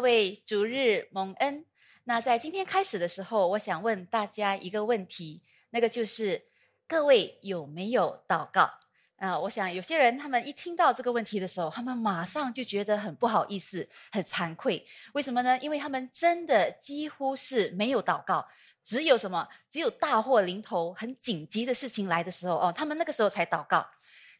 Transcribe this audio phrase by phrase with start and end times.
[0.00, 1.66] 各位逐日蒙恩。
[2.04, 6.42] 那在今天开始的时候，我想问大家一个问题，那个就是
[6.88, 8.70] 各位有没有祷告？
[9.16, 14.82] 啊，我想有些人他们一听到这个问题的时候，他们马上就觉得很不好意思、很惭愧。
[15.12, 15.58] 为什么呢？
[15.58, 18.48] 因为他们真的几乎是没有祷告，
[18.82, 19.46] 只有什么？
[19.70, 23.86] 只有大祸临头、很紧急的事情来的时候哦，他们那个时候才祷告。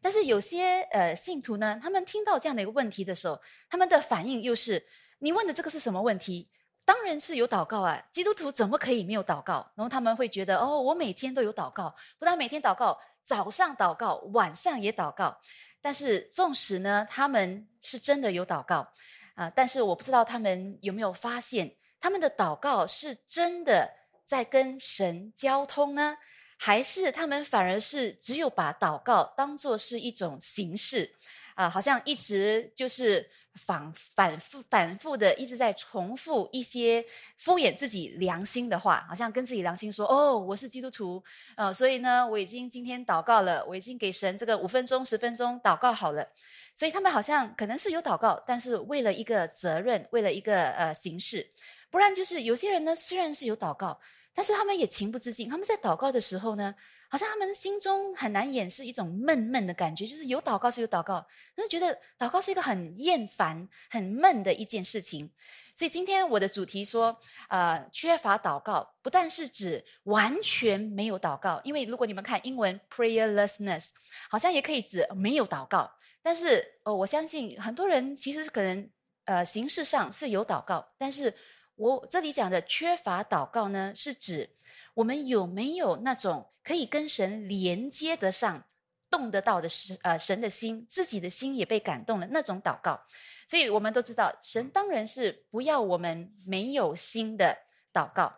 [0.00, 3.38] 但是有些呃信徒呢，他们听到这样的一个问题的时候，
[3.68, 4.86] 他们的反应又是：
[5.20, 6.48] 你问的这个是什么问题？
[6.84, 8.02] 当然是有祷告啊！
[8.10, 9.70] 基督徒怎么可以没有祷告？
[9.76, 15.38] 然后他们会觉得：哦，我每天都有祷告，不但每天祷告，早上祷告，晚上也祷告。
[15.80, 18.86] 但是纵使呢，他们是真的有祷告
[19.34, 23.88] 啊，但是我不知道他们有没有发现，他们的祷告是真的
[24.24, 26.16] 在跟神交通呢？
[26.62, 31.10] 还是他们反而是只有把祷告当做是一种形式，
[31.54, 37.02] 啊，好像一直就是反反复反复的一直在重复一些
[37.38, 41.24] 敷衍自己良心的话，好像跟自己良心说：“哦，我是基督徒，
[41.56, 46.28] 呃，所以呢，我已经今天祷告了，我已经给神这个五分钟、十分钟祷告好了。”
[46.76, 51.48] 所以他们好像可能是有祷告，但是为了一个责任，为了一个呃形式，
[51.90, 53.98] 不然就是有些人呢，虽然是有祷告。
[54.34, 56.74] 但是他们也情不自禁，他们在祷告的时候呢，
[57.10, 65.30] 好像他们心中很难掩饰一种闷闷的感觉，就是有祷告是有祷告，但是觉得祷告是一个很厌烦、很闷的一件事情。
[65.74, 73.88] 所以今天我的主题说，呃，缺乏祷告，不但是指完全没有祷告，因为如果你们看英文 prayerlessness，
[74.30, 75.90] 好像也可以指没有祷告。
[76.22, 78.90] 但是哦，我相信很多人其实可能
[79.24, 81.34] 呃形式上是有祷告，但是。
[81.80, 84.50] 我这里讲的缺乏祷告呢，是指
[84.92, 88.62] 我们有没有那种可以跟神连接得上、
[89.08, 93.00] 动得到的神呃神的心，自己的心也被感动了那种祷告。
[93.46, 97.56] 所以我们都知道，神当然是不要我们没有心的
[97.94, 98.30] 祷告，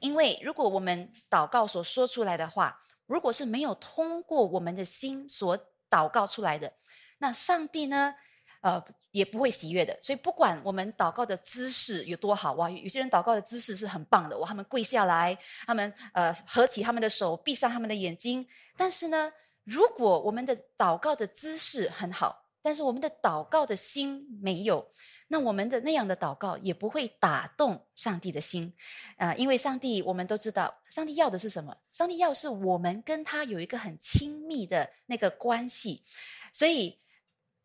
[0.00, 5.58] 因为如果我们祷告所说出来的话，如果是没有通过我们的心所
[5.90, 6.72] 祷告出来的，
[7.18, 8.14] 那上帝呢？
[8.62, 9.96] 呃，也不会喜悦的。
[10.00, 15.36] 所以，不管我们祷告的姿势有多好哇，有些人祷告的姿势是很棒的，哇，他们跪下来，
[15.66, 18.46] 他们呃合起他们的手，闭上他们的眼睛。
[18.76, 19.32] 但是呢，
[19.64, 24.88] 如果我们的祷告的姿势很好，但是我们的祷告的心没有，
[25.26, 28.72] 那我们的那样的祷告也不会打动上帝的心
[29.16, 29.34] 啊。
[29.34, 31.76] 因为上帝，我们都知道，上帝要的是什么？
[31.92, 36.04] 上帝要是我们跟他有一个很亲密的那个关系，
[36.52, 37.01] 所以。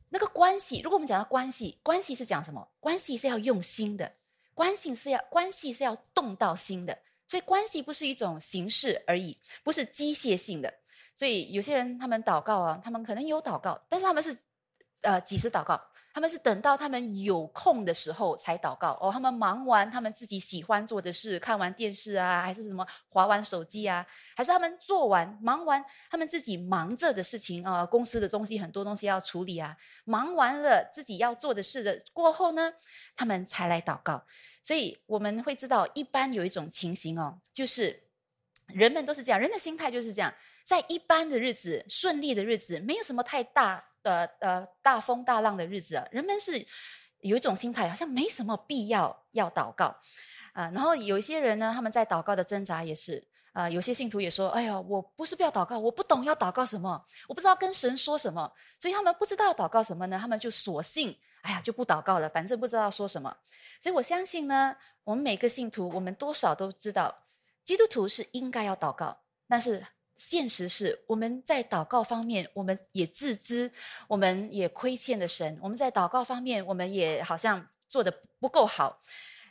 [0.09, 2.68] 那个关系，如果我们讲到关系，关系是讲什么？
[2.79, 4.12] 关系是要用心的，
[4.53, 6.97] 关系是要关系是要动到心的，
[7.28, 10.73] 所以关系不是一种形式而已，不是机械性的。
[11.13, 14.38] 所以有些人他们祷告啊，他们可能有祷告，但是他们是
[15.01, 15.81] 呃几时祷告？
[16.17, 19.11] 他们是等到他们有空的时候才祷告哦。
[19.13, 24.03] 他们忙完他们自己喜欢做的事，看完电视啊，还是什么划完手机啊，
[24.35, 32.73] 还是他们做完忙完他们自己忙着的事情啊，公司的东西很多东西要处理啊，忙完了自己要做的事的过后呢，
[33.16, 34.25] 他们才来祷告。
[34.63, 38.07] 所以我们会知道，一般有一种情形哦，就是
[38.66, 43.84] 人们都是这样，人的心态就是这样，在一般的日子、顺利的日子，没有什么太大。
[44.07, 46.66] 呃呃，大风大浪的日子啊，人们是
[47.19, 49.95] 有一种心态，好像没什么必要要祷告
[50.53, 50.72] 啊。
[50.73, 53.69] 然后有一些人呢，他们在祷告的挣扎也是啊。
[53.69, 60.17] 有些信徒也说：“哎呀，我不是不要祷告，我不懂要祷告什么，我不知道跟神说什么，所以他们不知道要祷告什么呢？
[60.19, 63.35] 他们就索性哎呀就不祷告了，反正不知道说什么。
[63.81, 67.13] 所以我相信呢，我们每个信徒，我们多少都知道，
[67.66, 69.17] 基督徒是应该要祷告，
[69.47, 69.85] 但是。
[70.17, 73.72] 现实是，我们在祷告方面，我们也自知，
[74.07, 75.57] 我们也亏欠了神。
[75.61, 79.00] 我们在祷告方面，我们也好像做的不够好，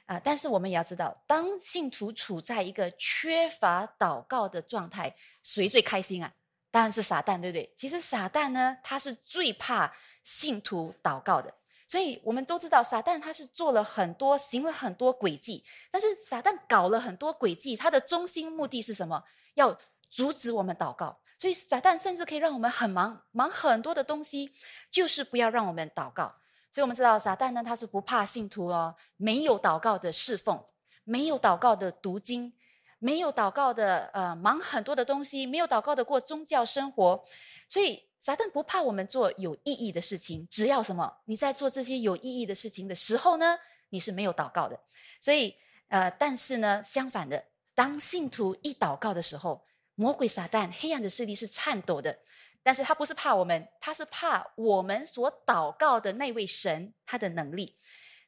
[0.06, 0.20] 啊！
[0.22, 6.32] 但是我们也要知道，当信徒处在一个缺乏祷告的状态，谁最开心啊？
[6.70, 7.72] 当然是撒旦，对不对？
[7.76, 9.92] 其实撒旦呢，他是最怕
[10.22, 11.54] 信徒祷告的。
[11.88, 15.64] 所以我们都知道，撒旦他是做了很多，行了很多诡计。
[15.90, 19.22] 但是撒旦搞了很多诡计，他的中心目的是什么？
[19.54, 24.50] 要阻止我们祷告，所以撒旦甚至可以让我们很忙，忙很多的东西，
[24.90, 26.34] 就是不要让我们祷告。
[26.72, 30.62] 所以我们知道，撒旦呢，他是不怕信徒哦，没有祷告的侍奉，
[31.04, 32.52] 没有祷告的读经，
[32.98, 37.24] 没有祷告的呃忙很多的东西，没有祷告的过宗教生活。
[37.66, 41.10] 所以撒旦不怕我们做有意义的事情，只要什么？
[41.24, 43.56] 你在做这些有意义的事情的时候呢，
[43.88, 44.78] 你是没有祷告的。
[45.20, 45.54] 所以
[45.88, 47.42] 呃，但是呢，相反的，
[47.74, 49.64] 当信徒一祷告的时候，
[49.96, 52.16] 魔鬼撒旦黑暗的势力是颤抖的，
[52.62, 57.76] 但是他不是怕我们，他是怕我们所祷告的那位神他的能力。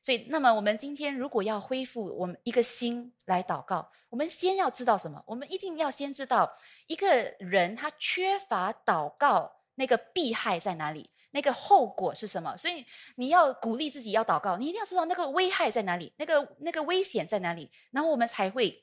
[0.01, 5.23] 所以，那么我们今天如果要恢复我们一个心来祷告，我们先要知道什么？
[5.27, 6.51] 我们一定要先知道
[6.87, 12.57] 一个人他缺乏祷告那个弊害在哪里，那个后果是什么。
[12.57, 12.87] 所以
[13.17, 18.83] 你要鼓励自己要祷告，你一定要知道那个危害在哪里，那个那个危险在哪里，然后我们才会。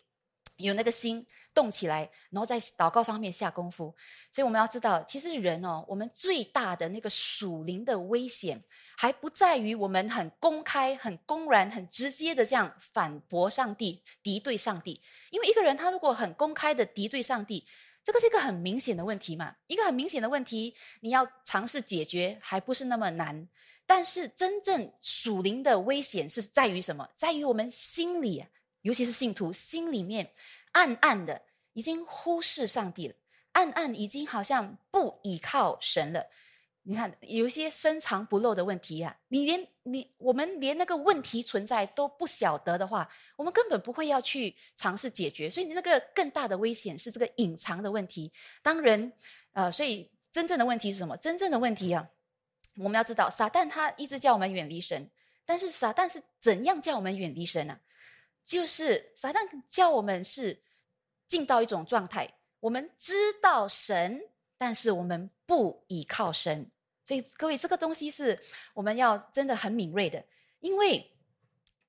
[0.58, 3.94] 有那个心动起来，然后在祷告方面下功夫。
[4.32, 8.64] 所以我们要知道，其实人哦，我们最大的那个属灵的危险，
[8.98, 15.02] 还不在于我们很公开、很公然、很直接的这样反驳上帝、敌对上帝。
[15.30, 17.66] 因为一个人他如果很公开的敌对上帝，
[18.04, 19.56] 这个是一个很明显的问题嘛。
[19.68, 23.48] 一个很明显的问题，你要尝试解决，还不是那么难。
[23.86, 27.08] 但是真正属灵的危险是在于什么？
[27.16, 28.46] 在于我们心里。
[28.86, 30.32] 尤其是信徒心里面
[30.74, 31.42] 暗暗的
[31.74, 33.16] 已经忽视上帝了，
[33.54, 36.24] 暗暗已经好像不依靠神了。
[36.84, 45.50] 你看，有一些深藏不露的问题呀，你连你我们连那个问题存在都不晓得的话，我们根本不会要去尝试解决。
[45.50, 48.32] 所以，那个更大的危险是这个隐藏的问题。
[48.62, 49.12] 当人，
[49.54, 51.18] 呃，所以真正的问题是什么？
[51.18, 52.08] 真正的问题啊，
[52.78, 55.10] 我们要知道，撒旦他一直叫我们远离神，
[55.44, 57.80] 但是撒旦是怎样叫我们远离神呢？
[58.46, 60.62] 就是撒旦叫我们是
[61.28, 64.22] 进到一种状态，我们知道神，
[64.56, 66.70] 但是我们不依靠神。
[67.04, 68.40] 所以各位，这个东西是
[68.76, 70.24] 我们要真的很敏锐的，
[70.60, 71.12] 因为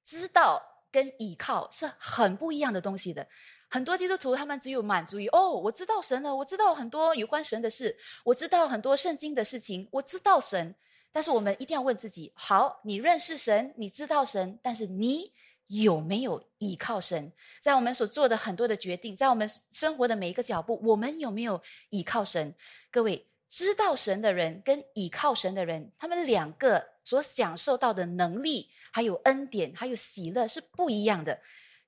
[0.05, 3.29] 知道跟依靠是很不一样的东西的。
[3.69, 7.95] 很多基督徒他们只有满足于哦，我知道神了，我知道很多有关神的事，
[8.25, 10.75] 我知道很多圣经的事情，我知道神。
[11.13, 15.33] 但是我们一定要问自己：好，你认识神，你知道神，但是你。
[15.67, 17.33] 有没有依靠神？
[17.61, 21.61] 在我们所做的很多的决定，在我们生活的每一个脚步，我们有没有
[21.91, 22.55] 依靠神？
[22.91, 31.39] 各位知道神的人跟依靠神的人，他们两个所享受到的能力、还有恩典、还有喜乐是不一样的。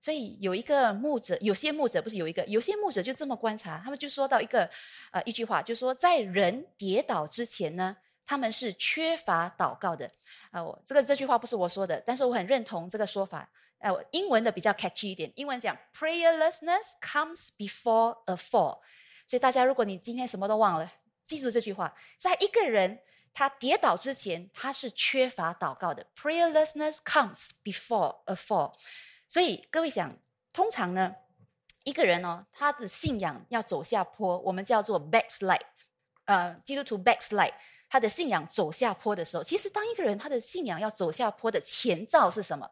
[0.00, 4.69] 所以有一个牧者，有些牧者不是有一个，有些牧者就这么观察，他们就说到一个
[5.10, 7.96] 呃一句话，就说在人跌倒之前呢。
[8.30, 10.10] 他们是缺乏祷告的，
[10.50, 13.48] 啊，我这个这句话不是我说的，但是我很认同这个说法。
[13.78, 18.80] 呃，英文的比较 catchy 一点，英文讲 prayerlessness comes before a fall。
[19.26, 20.90] 所以大家，如果你今天什么都忘了，
[21.26, 22.98] 记住这句话，在一个人
[23.32, 26.06] 他跌倒之前，他是缺乏祷告的。
[26.16, 28.75] prayerlessness comes before a fall。
[29.28, 30.16] 所以各位想，
[30.52, 31.14] 通常呢，
[31.84, 35.60] 一个人哦，他的信仰要走下坡，我们叫做 backslide，
[36.25, 37.54] 呃，基督徒 backslide。
[37.90, 42.70] 他的信仰走下坡的时候，其实当一个人他的信仰要走下坡的前兆是什么？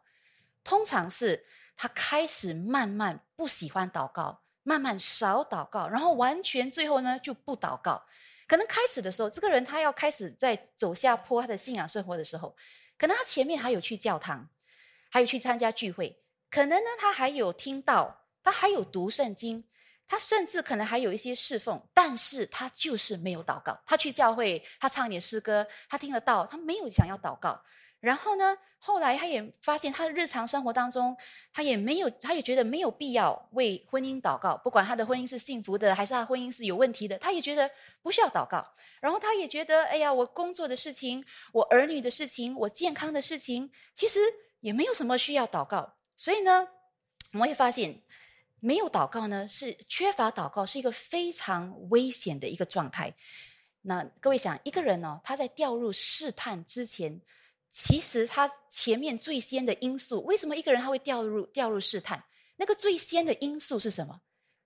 [0.67, 1.45] 通常是
[1.77, 8.05] 他开始慢慢不喜欢祷告，慢慢少祷告，然后完全最后呢就不祷告。
[8.49, 12.53] 可能开始的时候，这个人他要开始在走下坡他的信仰生活的时候，
[12.97, 14.49] 可能他前面还有去教堂，
[15.09, 16.21] 还有去参加聚会，
[16.51, 19.63] 可能呢他还有听到，他还有读圣经。
[20.09, 23.77] 他甚至可能还有一些侍奉，但是他就是没有祷告。
[23.85, 27.61] 他去教会，他唱一点诗歌，他听得到，他没有想要祷告。
[27.99, 31.15] 然后呢，后来他也发现，他的日常生活当中，
[31.51, 34.55] 他也没有，他也觉得没有必要为婚姻祷告。
[34.57, 37.69] 不管他的婚姻是幸福的，还是他婚姻是有问题的，他也觉得
[38.01, 38.65] 不需要祷告。
[38.99, 44.19] 然后他也觉得，哎呀，我工作的事情，我儿女的事情，我健康的事情，其实
[44.59, 45.95] 也没有什么需要祷告。
[46.15, 46.67] 所以呢，
[47.33, 48.01] 我们会发现。
[48.59, 53.13] 没有祷告呢，是缺乏祷告，是一个非常危险的一个状态。
[53.83, 57.21] 那各位想，一个人呢，他在掉入试探之前，
[57.79, 62.21] 其实他前面最先的因素，为什么一个人他会掉入掉入试探？
[62.55, 64.19] 那个最先的因素是什么？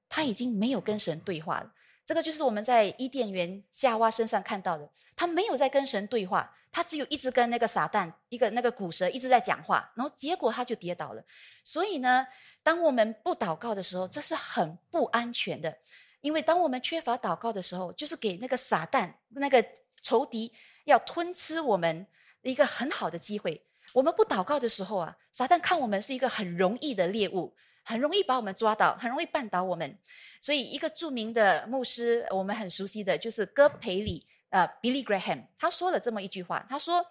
[0.08, 1.74] 他已经没有跟神对话了。
[2.06, 11.22] 这个就是我们在伊甸园夏娃身上看到的，他没有在跟神对话，他只有一直跟那个撒旦一个那个古蛇一直在讲话，然后结果他就跌倒了。
[11.65, 12.25] 所以呢，
[12.63, 15.77] 当我们不祷告的时候，这是很不安全的，
[16.22, 19.63] 因为当我们缺乏祷告的时候，就是给那个撒旦那个
[20.01, 20.53] 仇敌
[20.86, 22.08] 要吞吃我们
[22.41, 23.62] 一个很好的机会。
[23.93, 27.55] 我们不祷告的时候啊，撒旦看我们是一个很容易的猎物。
[27.83, 29.98] 很容易把我们抓到，很容易绊倒我们。
[30.39, 37.03] 所以，一个著名的牧师，我们很熟悉的就是哥培里，呃，Billy Graham，他说了这么一句话：他说，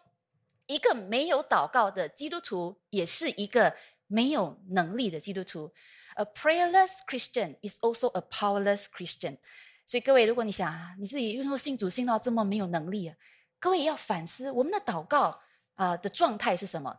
[0.66, 3.74] 一个没有祷告的基督徒，也是一个
[4.06, 5.72] 没有能力的基督徒。
[6.14, 9.38] A prayerless Christian is also a powerless Christian。
[9.84, 13.16] 所以，各位，如果你想你自己为什么信主信到这么没有能力啊？
[13.60, 15.40] 各位也要反思我们的祷告
[15.74, 16.98] 啊的状态是什么？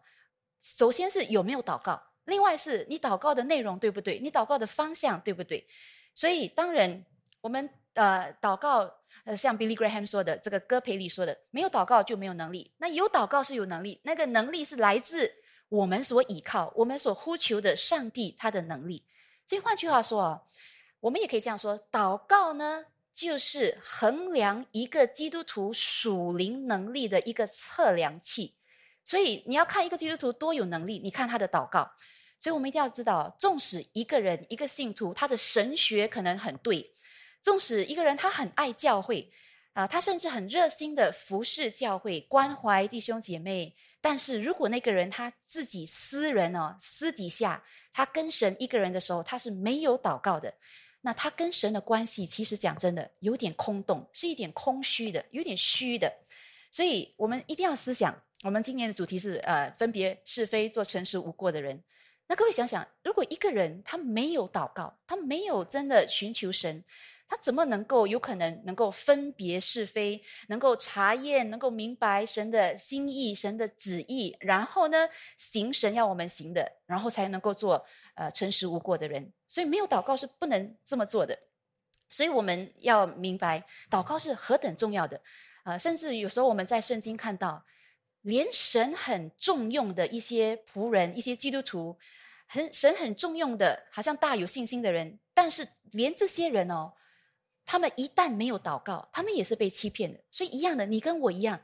[0.62, 2.02] 首先是有没有祷告。
[2.26, 4.20] 另外是你祷告的内容对不对？
[4.20, 5.68] 你祷告的方向对不对？
[6.14, 7.04] 所以当然，
[7.42, 8.90] 我们呃祷告，
[9.26, 12.72] 呃像 Billy Graham 说的，这个戈培里说的，没有祷告就没有能力。
[12.78, 15.34] 那有祷告是有能力，那个能力是来自
[15.68, 19.04] 我们所依靠、我们所呼求的上帝他的能力。
[19.48, 20.44] 所以换句话说啊，
[21.00, 28.56] 我们也可以这样说：祷告呢，就是衡量一个基督徒属灵能力的一个测量器。
[29.04, 31.92] 所以你要看一个基督徒多有能力，你看他的祷告。
[32.40, 36.94] 所以我们一定要知道，纵使一个人、一个信徒，他的神学可能很对，
[37.42, 39.32] 纵使一个人他很爱教会。
[39.74, 43.74] 啊，他甚至很热心的服侍教会，关怀弟兄姐妹。
[44.02, 47.64] 但是如果那个人他自己私人哦，私底下
[47.94, 50.54] 他跟神一个人的时候，他是没有祷告的，
[51.02, 56.14] 那他跟神的关系其实讲真的有点空洞，是一点空虚的，有点虚的。
[56.72, 61.84] 所以我们一定要思想，我们今年的主题是呃，分别是非，做诚实无过的人。
[62.28, 66.84] 那各位想想，如果一个人他没有祷告，他没有真的寻求神。
[67.32, 75.08] 他怎么能够有可能能够分别是非，能够查验，能够明白神的心意、神的旨意，然后呢
[75.38, 77.86] 行神要我们行的，然后才能够做
[78.16, 79.32] 呃诚实无过的人。
[79.48, 81.40] 所以没有祷告是不能这么做的。
[82.10, 85.22] 所以我们要明白祷告是何等重要的
[85.64, 85.78] 啊！
[85.78, 87.64] 甚至有时候我们在圣经看到，
[88.24, 91.98] 连神很重用的一些仆人、一些基督徒，
[92.46, 96.92] 很神很重用的，好像大有信心的人，但是连这些人哦。
[97.66, 100.20] 他们一旦没有祷告，他们也是被欺骗的。
[100.30, 101.60] 所以一样的，你跟我一样，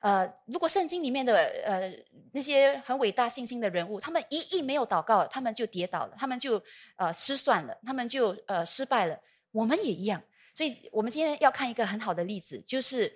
[0.00, 1.34] 呃，如果圣经里面的
[1.64, 1.90] 呃
[2.32, 6.62] 那些很伟大信心的人物，他们一一没有祷告，他们就跌倒了，他们就
[6.96, 9.18] 呃失算了，他们就呃失败了。
[9.52, 10.22] 我们也一样。
[10.54, 13.10] 所以我们今天要看一个很好的例子，就是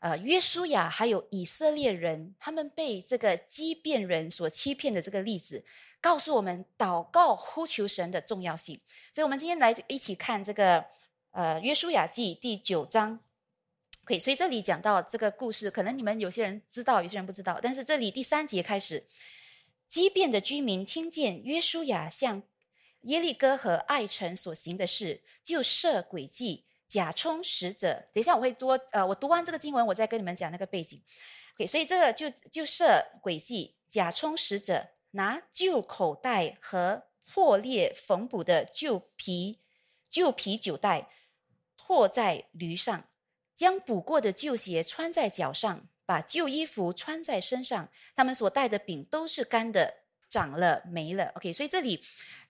[0.00, 5.64] 呃约书亚还有以色列人，他们被这个畸变人所欺骗的这个例子，
[6.00, 8.80] 告诉我们祷告呼求神的重要性。
[9.12, 10.84] 所以我们今天来一起看这个。
[11.34, 13.18] 呃，约书亚记第九章，
[14.04, 17.58] 可以，所以这里讲到这个故事，可能你们有些人知道，有些人不知道。
[17.60, 19.04] 但是这里第三节开始，
[19.88, 22.40] 畸变的居民听见约书亚向
[23.00, 28.06] 耶利哥和爱城所行的事，就设诡计，假充使者。
[28.12, 31.02] 等一下我会多，呃，我读完这个经文，我再跟你们讲那个背景。
[31.56, 39.58] OK，所以这个就就设诡计，假充使者，拿旧口袋和破裂缝补的旧皮
[40.08, 41.10] 旧皮酒袋。
[41.86, 43.04] 拖在驴上，
[43.54, 47.86] 将补过的旧鞋穿在脚上，把旧衣服穿在身上。
[48.16, 49.92] 他们所带的饼都是干的，
[50.30, 51.30] 长了没了。
[51.34, 52.02] OK，所以这里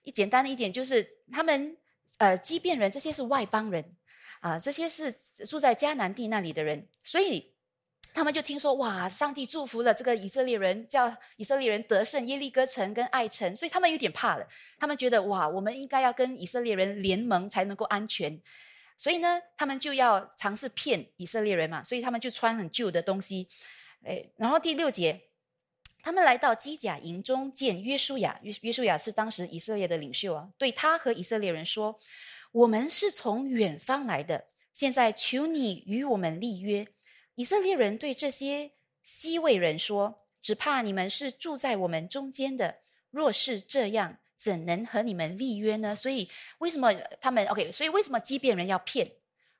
[0.03, 1.75] 一简单的一点就是，他们
[2.17, 3.83] 呃，畸变人这些是外邦人
[4.39, 5.11] 啊，这些是
[5.45, 7.53] 住在迦南地那里的人，所以
[8.13, 14.47] 他们就听说哇，上帝祝福了这个以色列人，叫以色列人得胜耶利哥城跟爱城，所以他们有点怕了。
[14.79, 18.41] 他们觉得哇，我们应该要跟以色列人联盟才能够安全。
[18.97, 23.47] 所以呢，他们就要尝试骗以色列人嘛，所以他们就穿很旧的东西，
[24.03, 25.21] 哎，然后第六节，
[26.01, 31.99] 他们来到基甲营中见约书亚，约约书亚是当时以色列的领袖啊，对他和以色列人说
[32.53, 36.87] ：“我们是从远方来的，现在求你与我们立约。”
[37.35, 38.71] 以色列人对这些
[39.03, 42.77] 西魏人说：“只怕你们是住在我们中间的，
[43.11, 45.95] 若是这样。”怎能和你们立约呢？
[45.95, 47.71] 所以为什么他们 OK？
[47.71, 49.09] 所以为什么畸变人要骗？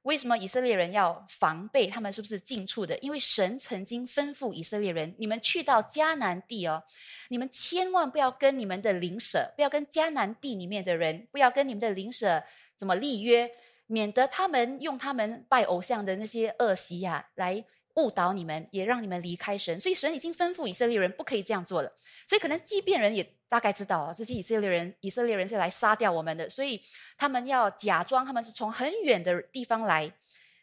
[0.04, 2.14] 为什么以色列人要防备他们？
[2.14, 2.96] 是不是近处的？
[3.00, 6.84] 因为神曾经吩咐以色列人：你们去到迦南地哦，
[7.30, 12.44] 你们千万不要跟你们的邻舍，不要跟迦南地里面的人，不要跟你们的邻舍
[12.78, 13.50] 怎么立约，
[13.88, 17.66] 免得他们用他们拜偶像的那些恶习呀来。
[17.96, 21.92] 误导你们，也让你们离开神，所以神已经吩咐以色列人不可以这样做了。
[22.28, 26.82] 所以可能即便人也大概知道啊，这些以色列人，以色列人是来杀掉我们的，所以
[27.18, 30.12] 他们要假装他们是从很远的地方来。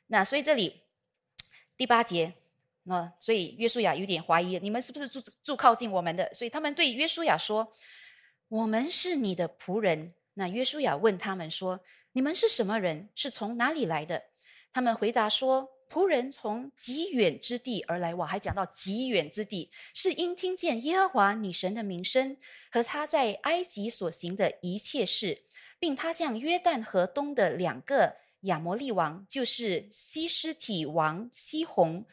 [0.09, 0.83] 那所以这里
[1.77, 2.35] 第八节，
[2.83, 6.35] 那所以约书亚有点怀疑，你们是不是住住靠近我们的？
[6.35, 7.73] 所以他们对约书亚说
[8.49, 11.81] ：“我们是你的仆人。”那约书亚问他们说
[12.13, 13.09] ：“你们是什么人？
[13.15, 14.23] 是从哪里来的？”
[14.71, 15.67] 他们回答说。
[15.93, 22.35] 仆人从极远之地而来，我还讲到极远之地，是因听见耶和华女神的名声
[22.71, 25.43] 和他在埃及所行的一切事，
[25.79, 32.07] 并他向约旦河东的两个亚摩利王，就是西施体王西宏、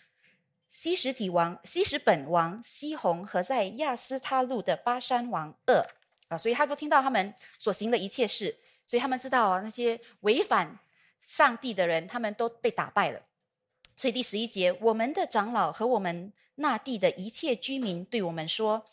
[0.69, 5.81] 西什体王西什本王西宏和在亚斯他路的巴山王二
[6.27, 10.77] 啊，所以他都听到他们所行的一切事，所以他们知道那些违反
[11.25, 13.21] 上帝的人，他们都被打败了。
[13.99, 18.85] 所以第十一节，我们的长老和我们那地的一切居民对我们说：“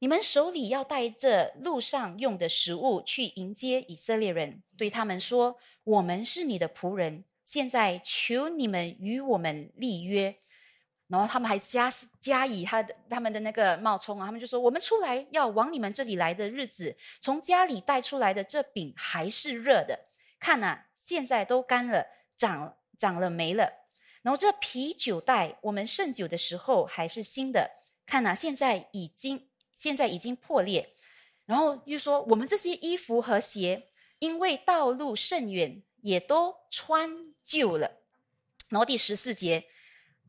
[0.00, 10.34] 你们手里要带着路上用的食物去迎接以色列人。”对他们说：“我们是你的仆人，现在求你们与我们立约。”
[11.08, 20.06] 然后他们还加加以他的他们的那个冒充啊，他们就说：“我们出来要往你们这里来的日子，从家里带出来的这饼还是热的。
[20.40, 22.06] 看呐，现在都干了，
[22.38, 23.77] 长长了没了。
[24.22, 27.70] 然后这啤酒袋，我们盛酒的时候还是新的。
[28.06, 30.94] 看呐，现在已经现在已经破裂。
[31.46, 33.86] 然后又说，我们这些衣服和鞋，
[34.18, 38.00] 因为道路甚远，也都穿旧了。
[38.68, 39.64] 然后第十四节。”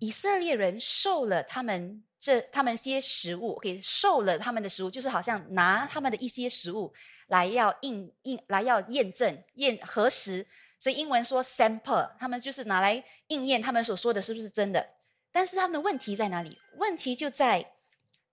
[0.02, 6.94] 以色列人受了他们这他们些食物，给受了他们的食物，就是好像拿他们的一些食物
[7.28, 10.48] 来要印印来要验证验核实，
[10.80, 14.90] 所以英文说 sample，他们就是拿来应验他们所说的是不是真的。
[15.32, 16.58] 但是他们的问题在哪里？
[16.78, 17.74] 问题就在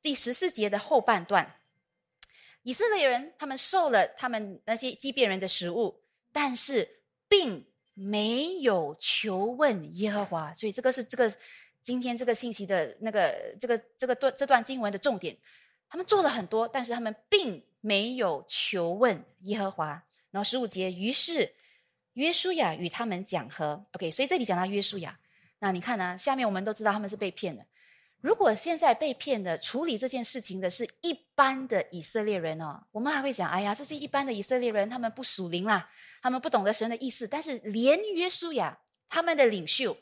[0.00, 1.60] 第十四节的后半段，
[2.62, 6.00] 以色列人他们受了他们那些畸变人的食物，
[6.32, 7.66] 但是并。
[7.98, 11.34] 没有求问耶和华，所以这个是这个
[11.82, 15.34] 今天这个信息的那个这个这个段这段经文的重点。
[15.88, 20.04] 他们做了很多，但是他们并没有求问耶和华。
[20.30, 21.50] 然后十五节，于是
[22.16, 23.84] 约书亚与他们讲和。
[23.92, 25.18] OK，所以这里讲到约书亚，
[25.58, 26.16] 那你看呢？
[26.16, 27.62] 下面我们都知道他们是被骗的。
[28.22, 35.86] 如果现在被骗的处理这件事情的是一般的以色列人哦，我们还会讲：哎呀，这是一般的以色列人，他们不属灵啦，
[36.22, 37.28] 他们不懂得神的意思。
[37.28, 38.78] 但是连约书亚
[39.10, 39.94] 他们的领袖，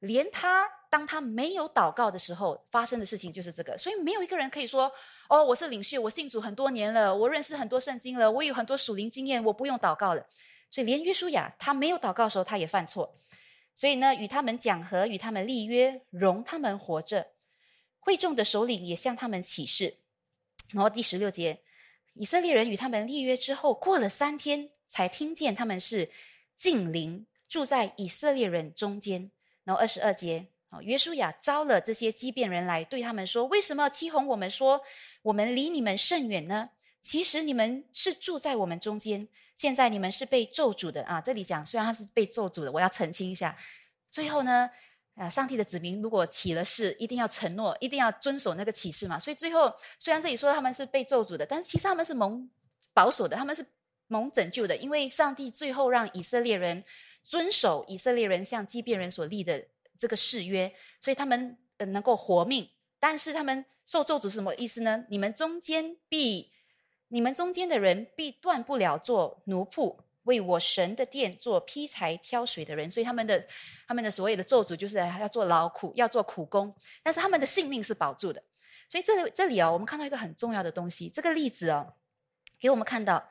[0.00, 3.78] 连他当他没有祷告的时候发生的事情就是这个。
[3.78, 4.92] 所以没有一个人可以说：
[5.30, 10.26] 哦，我是领袖，我信主很多年了，我认识很多圣经了，我有很多属灵经验，我不用祷告了。
[10.70, 13.16] 所以连约书亚他没有祷告的时候，他也犯错。
[13.74, 17.26] 所以呢，与他们讲和，与他们立约，容他们活着。
[17.98, 19.96] 会众的首领也向他们起誓，
[20.70, 21.60] 然后第十六节，
[22.14, 26.10] 以色列人与他们立约之后，过了三天，才听见他们是
[26.56, 29.30] 近邻住在以色列人中间。
[29.64, 34.80] 然后二十二节，啊，约书亚招了这些畸变人来，对他们说：“为什么欺哄我们说
[35.22, 36.70] 我们离你们甚远呢？
[37.06, 39.28] 其实你们是住在我们中间。
[39.54, 41.20] 现在你们是被咒诅的啊！
[41.20, 43.56] 这里讲，虽然他是被咒诅的，我要澄清一下。
[44.10, 44.68] 最后呢？”
[45.14, 49.18] 啊，上帝的子民如果起了誓，一定要承诺，一定要遵守那个启示嘛。
[49.18, 52.50] 所以最后，虽然这里说他们是被咒诅的，但是其实他们是蒙
[52.92, 53.64] 保守的，他们是
[54.08, 56.84] 蒙拯救的，因为上帝最后让以色列人
[57.22, 59.64] 遵守以色列人向畸变人所立的
[59.96, 62.68] 这个誓约，所以他们能够活命。
[62.98, 65.06] 但是他们受咒诅是什么意思呢？
[65.08, 66.52] 你们中间必，
[67.08, 69.96] 你们中间的人必断不了做奴仆。
[70.26, 73.46] 为我神的殿做劈柴挑水的人，所以他们的
[73.86, 78.42] 他们的所谓的咒诅就是要做劳苦，要做苦工，但是他们的性命是保住的。
[78.88, 81.94] 所以这里这里哦，我们看到一个很重要的东西，这个例子哦，
[82.58, 83.24] 给我们看到，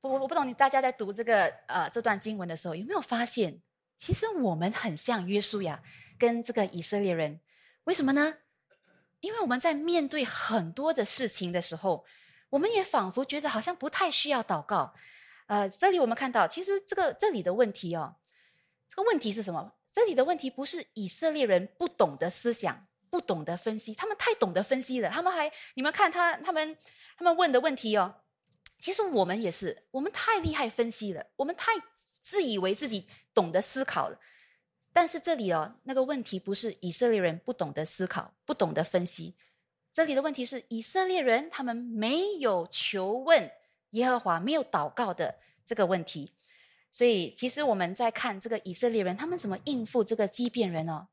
[0.00, 3.60] 我我不懂你大家在读这个呃这段经文的时候，有没有发现，
[3.96, 5.80] 其实我们很像约书亚
[6.18, 7.38] 跟这个以色列人，
[7.84, 8.34] 为什么呢？
[9.20, 12.04] 因为我们在面对很多的事情的时候，
[12.50, 14.94] 我们也仿佛觉得好像不太需要祷告。
[15.46, 18.16] 呃，这里我们看到，其实这个这里的问题哦，
[18.88, 19.74] 这个问题是什么？
[19.90, 25.08] 这里的问题不是以色列人不懂得思想，不懂得分析，他们太懂得分析了。
[25.08, 26.76] 他们还，你们看他他们
[27.16, 28.14] 他们问的问题哦，
[28.78, 31.72] 其实我们也是，我们太厉害分析了，我们太
[32.20, 34.20] 自以为自己懂得思考了。
[34.92, 39.36] 但是这里哦，那个问题不是以色列人不懂得思考，不懂得分析，
[39.98, 43.50] 这里的问题是以色列人他们没有求问。
[43.90, 45.34] 耶和华没有祷告的
[45.66, 46.30] 这个问题，
[46.88, 51.08] 所以其实我们在看这个以色列人，他们怎么应付这个畸变人呢？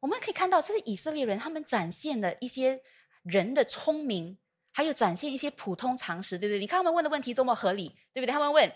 [0.00, 2.82] 我们可以看到，这是以色列人，他们展现了一些
[3.22, 4.36] 人的聪明，
[4.70, 6.58] 还有展现一些普通常识，对不对？
[6.58, 8.32] 你看他们问的问题多么合理，对不对？
[8.32, 8.70] 他们问，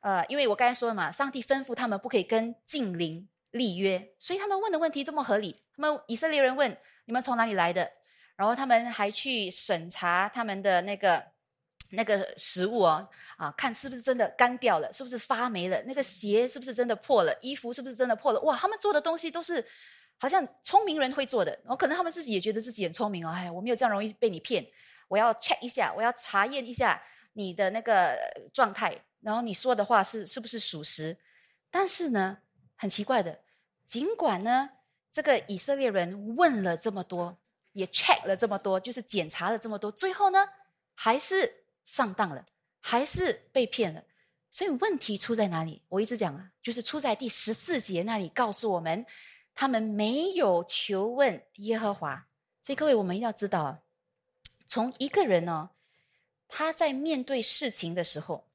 [0.00, 5.54] 呃，因为我刚才说了嘛，上帝吩咐他们不可以跟近邻立约，所以他们问的问题多么合理。
[5.76, 7.92] 他们以色列人问：你们从哪里来的？
[8.38, 11.22] 然后他们还去审查他们的那个。
[11.92, 15.82] 那个食物哦，啊，看是不是真的干掉了，是不是发霉了？
[15.86, 17.34] 那个鞋是不是真的破了？
[17.40, 18.40] 衣服是不是真的破了？
[18.42, 19.66] 哇，他们做的东西都是
[20.18, 21.50] 好像聪明人会做的。
[21.62, 24.66] 然后可能他们自己也觉得自己很聪明哦，哎，我没有这样容易被你骗。
[25.08, 28.18] 我要 check 一下，我要查验一下你的那个
[28.52, 31.16] 状态，然后你说的话是是不是属实？
[31.70, 32.36] 但是呢，
[32.76, 33.40] 很奇怪的，
[33.86, 34.68] 尽管呢，
[35.10, 37.38] 这个以色列人问了这么多，
[37.72, 40.48] 也 check 了这么多，就是检查了这么多，最后呢，
[40.94, 41.64] 还是。
[41.88, 42.44] 上当了，
[42.80, 44.04] 还是被骗了？
[44.50, 45.80] 所以问题出在哪里？
[45.88, 49.06] 我一直讲啊，就是出在第十四节那里，告诉我们
[49.54, 52.26] 他们没有求问耶和华。
[52.60, 53.78] 所以各位，我们要知道，
[54.66, 55.70] 从一个人呢，
[56.46, 58.46] 他在面对事情的时候，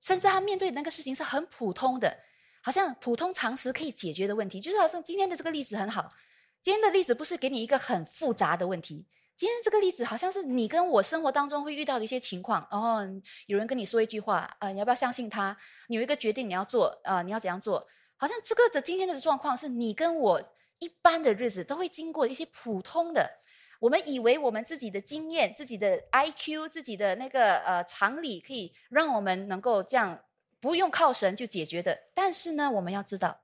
[0.00, 2.16] 甚至他面对那个事情是很普通的，
[2.62, 6.14] 好像普通常识可以解决的问题，就是好像今天的这个例子很好。
[6.62, 9.06] 今天的例子不是给你一个很复杂的问题。
[9.34, 12.66] 今天这个例子好像是你跟我生活当中会遇到的一些情况。
[12.70, 13.02] 哦，
[13.46, 15.56] 有人跟你说一句话，呃，你要不要相信他？
[15.88, 17.82] 你有一个决定你要做，啊，你要怎样做？
[18.18, 20.42] 好像这个的今天的状况是你跟我
[20.78, 23.38] 一般的日子都会经过一些普通的。
[23.80, 30.22] 我们以为我们自己的经验、自己的 IQ、自己的那个呃常理，可以让我们能够这样
[30.60, 31.98] 不用靠神就解决的。
[32.14, 33.40] 但是呢，我们要知道。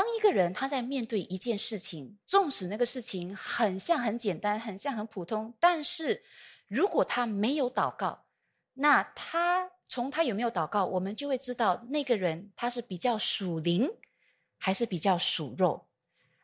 [0.00, 6.24] 当一个人他在面对一件事情，纵使那个事情很像很简单，很像很普通，但是
[6.68, 8.24] 如果他没有祷告，
[8.72, 13.90] 那他从他有没有祷告，我们就会知道那个人他是比较属灵，
[14.56, 15.86] 还是比较属肉。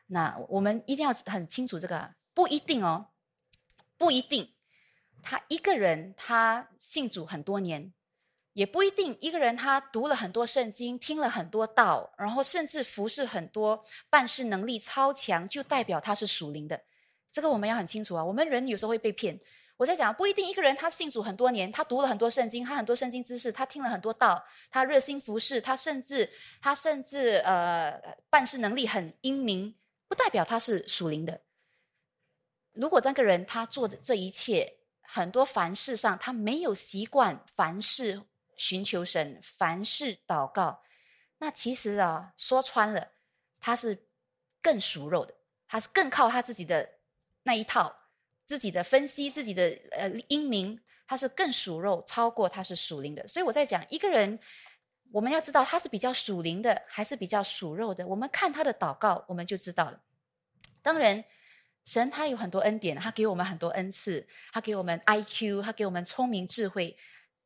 [0.05, 3.07] 那我们一定要很清楚这个，不一定哦，
[3.97, 4.53] 不一定。
[5.23, 7.91] 他一个人他信主很多年。
[8.57, 16.81] 也不一定，一个人他读了很多圣经，听了很多道，然后甚至服侍很多，办事能力超强，就代表他是属灵的。
[17.31, 18.25] 这个我们要很清楚啊。
[18.25, 19.39] 我们人有时候会被骗。
[19.77, 26.27] 我在讲，不一定一个人他信主很多年，他读了很多圣经，他很多圣经知识，他听了很多道，他热心服侍，他甚至
[26.59, 29.75] 他甚至呃办事能力很英明，
[30.07, 31.39] 不代表他是属灵的。
[32.73, 38.23] 如果那个人他做的这一切，很多凡事上他没有习惯凡事。
[38.57, 40.83] 寻求神，凡事祷告，
[41.37, 43.11] 那其实啊，说穿了，
[43.59, 44.07] 他是
[44.61, 45.33] 更熟肉的，
[45.67, 46.89] 他是更靠他自己的
[47.43, 47.95] 那一套，
[48.45, 53.27] 自己的分析，自己的呃英明，他是更属肉，超过他是属灵的。
[53.27, 54.39] 所以我在讲一个人，
[55.11, 60.01] 我们要知道他是比较属灵的，还是比较属肉的，我们看他的祷告，我们就知道了。
[60.81, 61.23] 当然，
[61.85, 66.97] 神他有很多恩典，他给我们很多恩赐，他给我们 I Q，他给我们聪明智慧，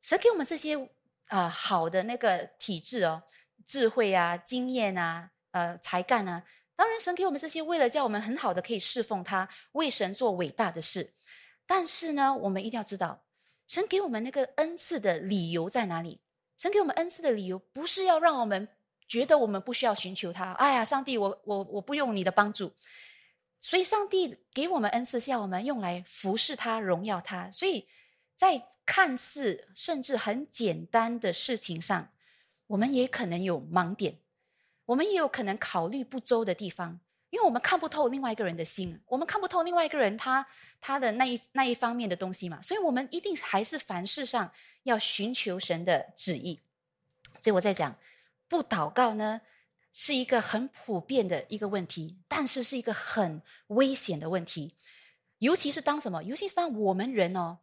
[0.01, 0.89] 神给我们这些。
[1.31, 3.23] 啊，好的那个体质哦，
[3.65, 6.43] 智慧啊，经验啊，呃，才干啊。
[6.75, 11.13] 当然，神给我们这些，为了叫我们很好的可以侍奉他，为神做伟大的事。
[11.65, 13.23] 但是呢，我们一定要知道，
[13.65, 16.19] 神给我们那个恩赐的理由在哪里？
[16.57, 18.67] 神给我们恩赐的理由，不是要让我们
[19.07, 20.51] 觉得我们不需要寻求他。
[20.55, 22.73] 哎呀，上帝，我我我不用你的帮助。
[23.61, 27.49] 所以，上帝给我们恩赐，是要我们用来服侍他，荣耀他。
[27.51, 27.87] 所以。
[28.41, 32.09] 在看似甚至很简单的事情上，
[32.65, 34.17] 我们也可能有盲点，
[34.87, 36.99] 我们也有可能考虑不周的地方，
[37.29, 40.43] 因为我们看不透另外一个人的心，我们看不透另外一个人他
[40.79, 44.51] 他的那一那一方面的东西嘛，所以我们一定还是凡事上
[44.81, 46.59] 要寻求神的旨意。
[47.39, 47.95] 所以我在讲，
[48.47, 49.41] 不祷告呢
[49.93, 54.73] 是一个很普遍的一个问题，但是是一个很危险的问题，
[55.37, 56.23] 尤其是当什么？
[56.23, 57.59] 尤其是当我们人哦。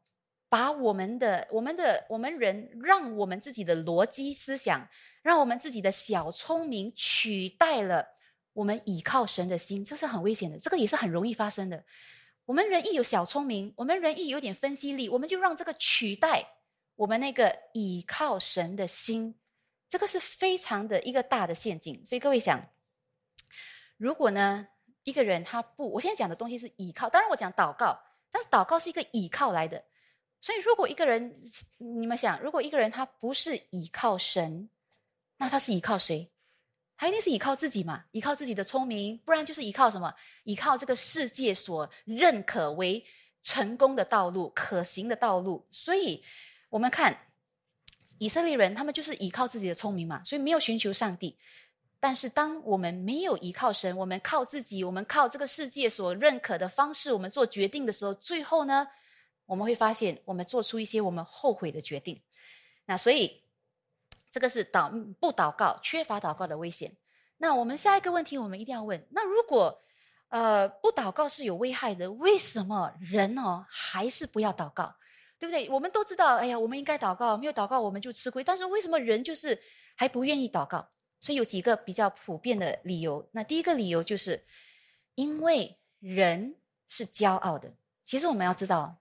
[0.49, 4.89] 把我们的、我们的、我们人，让我们自己的逻辑思想，
[5.23, 8.07] 让我们自己的小聪明取代了
[8.55, 10.59] 我们倚靠神的心，这是很危险的。
[10.59, 11.85] 这个也是很容易发生的。
[12.47, 16.47] 我们人一有小聪明，我们人一有点分析力，我们就让这个取代
[16.97, 19.35] 我们那个倚靠神的心，
[19.91, 22.03] 这个是非常的一个大的陷阱。
[22.07, 22.71] 所以各位想，
[23.99, 24.67] 如果呢
[25.05, 28.01] 一个人他不，我现在讲的东西是倚靠，当然我讲祷告，
[28.33, 29.85] 但是祷告是一个倚靠来的。
[30.41, 31.43] 所以，如果一个人，
[31.79, 34.71] 你们想，如果一个人他不是依靠神，
[35.37, 36.31] 那他是依靠谁？
[36.97, 38.05] 他一定是依靠自己嘛？
[38.13, 40.15] 依靠自己的聪明，不然就是依靠什么？
[40.45, 43.05] 依靠这个世界所认可为
[43.43, 45.67] 成功的道路、可行的道路。
[45.71, 46.23] 所以，
[46.69, 47.17] 我们看
[48.19, 51.37] 以色列人，他们就是依靠自己的聪明嘛，所以没有寻求上帝。
[52.01, 58.87] 但是，当我们没有依靠神，我们靠自己，我们靠这个世界所认可的方式，我们做决定的时候，最后呢？
[59.49, 62.21] 我们会发现，我们做出一些我们后悔的决定。
[62.85, 63.43] 那所以，
[64.31, 66.95] 这个是祷不祷告、缺乏祷告的危险。
[67.39, 69.83] 那我们下一个问题，我们一定要问：那如果
[70.29, 74.95] 呃不祷告是有危害的，为什么人哦还是不要祷告？
[75.39, 75.71] 对不对？
[75.71, 78.45] 我们都知道，哎呀，我们应该祷告，没有祷告我们就吃亏。
[78.45, 79.59] 但是为什么人就是
[79.97, 80.87] 还不愿意祷告？
[81.21, 83.27] 所以有几个比较普遍的理由。
[83.33, 84.45] 那第一个理由就是，
[85.15, 86.57] 因为人
[86.87, 87.73] 是骄傲的。
[88.05, 88.98] 其实我们要知道。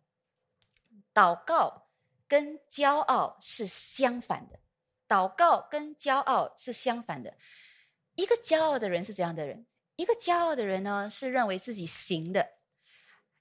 [1.18, 1.88] 祷告
[2.28, 4.60] 跟骄傲是相反的，
[5.08, 7.34] 祷告跟骄傲是相反的。
[8.14, 9.66] 一个骄傲的人是怎样的人？
[9.96, 12.44] 一个骄傲的人呢，是认为自己行的；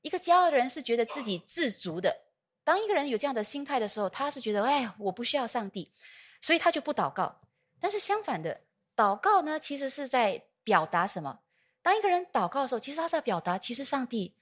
[0.00, 2.16] 一个骄傲的人是觉得自己自足的。
[2.64, 5.92] 当一个人有这样的心态的时候，他是觉得，哎呀，我不需要上帝，
[6.40, 7.42] 所以他就不祷告。
[7.78, 8.58] 但是相反的，
[8.96, 11.40] 祷告呢，其实是在表达什么？
[11.82, 14.34] 当一个人祷告的时候，其实他在表达，其实上帝。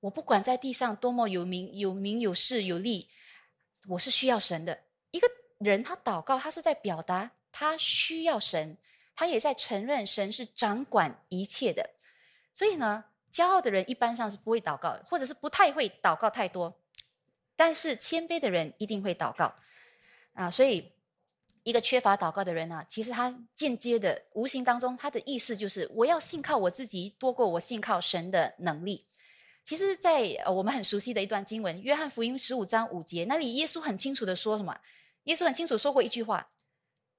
[0.00, 3.08] 我不管在地上多么有名、有名有势有利，
[3.88, 4.78] 我是需要神的。
[5.10, 8.76] 一个人他祷告，他是在表达他需要神，
[9.16, 11.90] 他也在承认神是掌管一切的。
[12.54, 16.72] 所以呢，骄傲的人一般上是不会祷告，或者是不太会祷告太多。
[17.56, 19.52] 但是谦卑的人一定会祷告
[20.34, 20.48] 啊。
[20.48, 20.92] 所以，
[21.64, 29.04] 一个缺乏祷告的人呢，其实他间接的、无形当中，他的意思就是我要信靠我自己多过我信靠神的能力。
[29.68, 34.74] 其实，在呃我们很熟悉的一段经文《约翰福音》十五章五节，那里耶稣很清楚的说什么？
[35.24, 36.48] 耶稣很清楚说过一句话。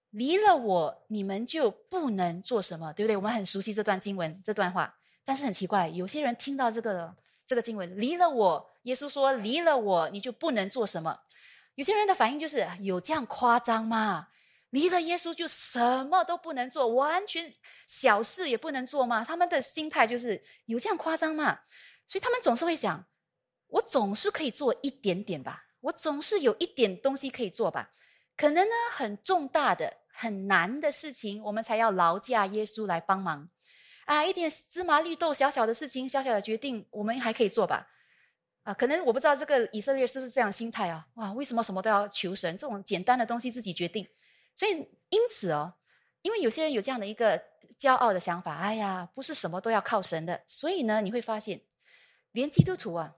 [0.09, 3.15] 离了我，你们就不能做什么，对不对？
[3.15, 11.19] 我们很熟悉这段经文这段话，但是很奇怪，有些人听到这个这个经文，离了我，耶稣说离了我，你就不能做什么。
[11.75, 14.29] 有些人的反应就是有这样夸张吗？
[14.71, 17.53] 离了耶稣就什么都不能做，完全
[17.85, 19.23] 小事也不能做吗？
[19.23, 21.59] 他们的心态就是有这样夸张吗？
[22.09, 23.05] 所以他们总是会想，
[23.67, 27.91] 我总是可以做一点点吧，我总是有一点东西可以做吧。
[28.35, 33.49] 可能呢，很重大的、很难的事情，我们才要劳驾耶稣来帮忙。
[34.05, 37.87] 啊，一点芝麻绿豆、小小的事情、小小的决定，我们还可以做吧？
[38.63, 41.05] 啊，可能我不知道这个以色列是不是这样心态啊？
[41.13, 42.57] 哇，为什么什么都要求神？
[42.57, 44.07] 这种简单的东西自己决定。
[44.55, 44.71] 所以
[45.09, 45.75] 因此哦，
[46.23, 47.39] 因为有些人有这样的一个
[47.77, 50.41] 骄傲的想法，哎呀，不是什么都要靠神的。
[50.47, 51.61] 所以呢，你会发现，
[52.31, 53.15] 连基督徒啊，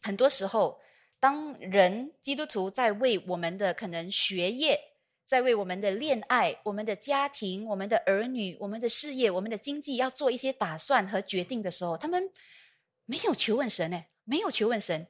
[0.00, 0.80] 很多时候。
[1.20, 4.76] 当人基督徒在为我们的可能学业，
[5.24, 12.28] 在为我们的恋爱、我们的家庭、我们的儿女、我们的事业、我们的经济要做一些打算和决定的时候，他们
[13.06, 15.06] 没有求问神呢，没有求问神，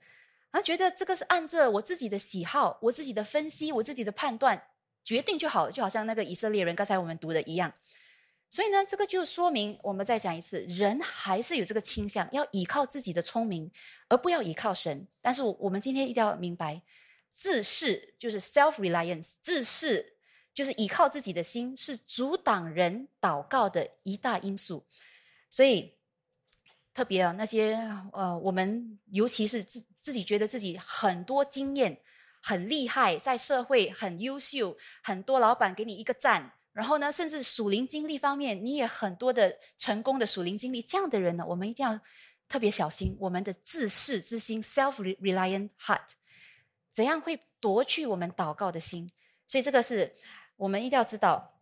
[0.50, 4.62] 而觉得这个是按照我自己的喜好、我自己的分析、我自己的判断
[5.02, 7.72] 决定就好，就好像那个以色列人刚才我们读的一样。
[8.52, 13.72] 所以呢，这个就说明我们再讲一次，人还是有这个倾向，要依靠自己的聪明，
[14.08, 15.08] 而不要依靠神。
[15.22, 16.82] 但是我们今天一定要明白，
[17.34, 20.04] 自恃就是 self reliance，自恃
[20.52, 24.84] 就是依靠自己的心，是阻挡人祷告的一大因素。
[25.48, 25.94] 所以，
[26.92, 27.72] 特别啊，那些
[28.12, 31.98] 呃，我们尤其是自自己觉得自己很多经验、
[32.42, 36.52] 很厉害，在社会很优秀，很多老板给你一个赞。
[36.72, 42.00] 然后呢，甚至属灵经历方面，你也很多的成功的属灵经历，这样的人呢，我们一定要
[42.48, 46.00] 特别小心我们的自恃之心 （self-reliant heart），
[46.92, 49.10] 怎样会夺去我们祷告的心？
[49.46, 50.14] 所以这个是
[50.56, 51.60] 我们一定要知道，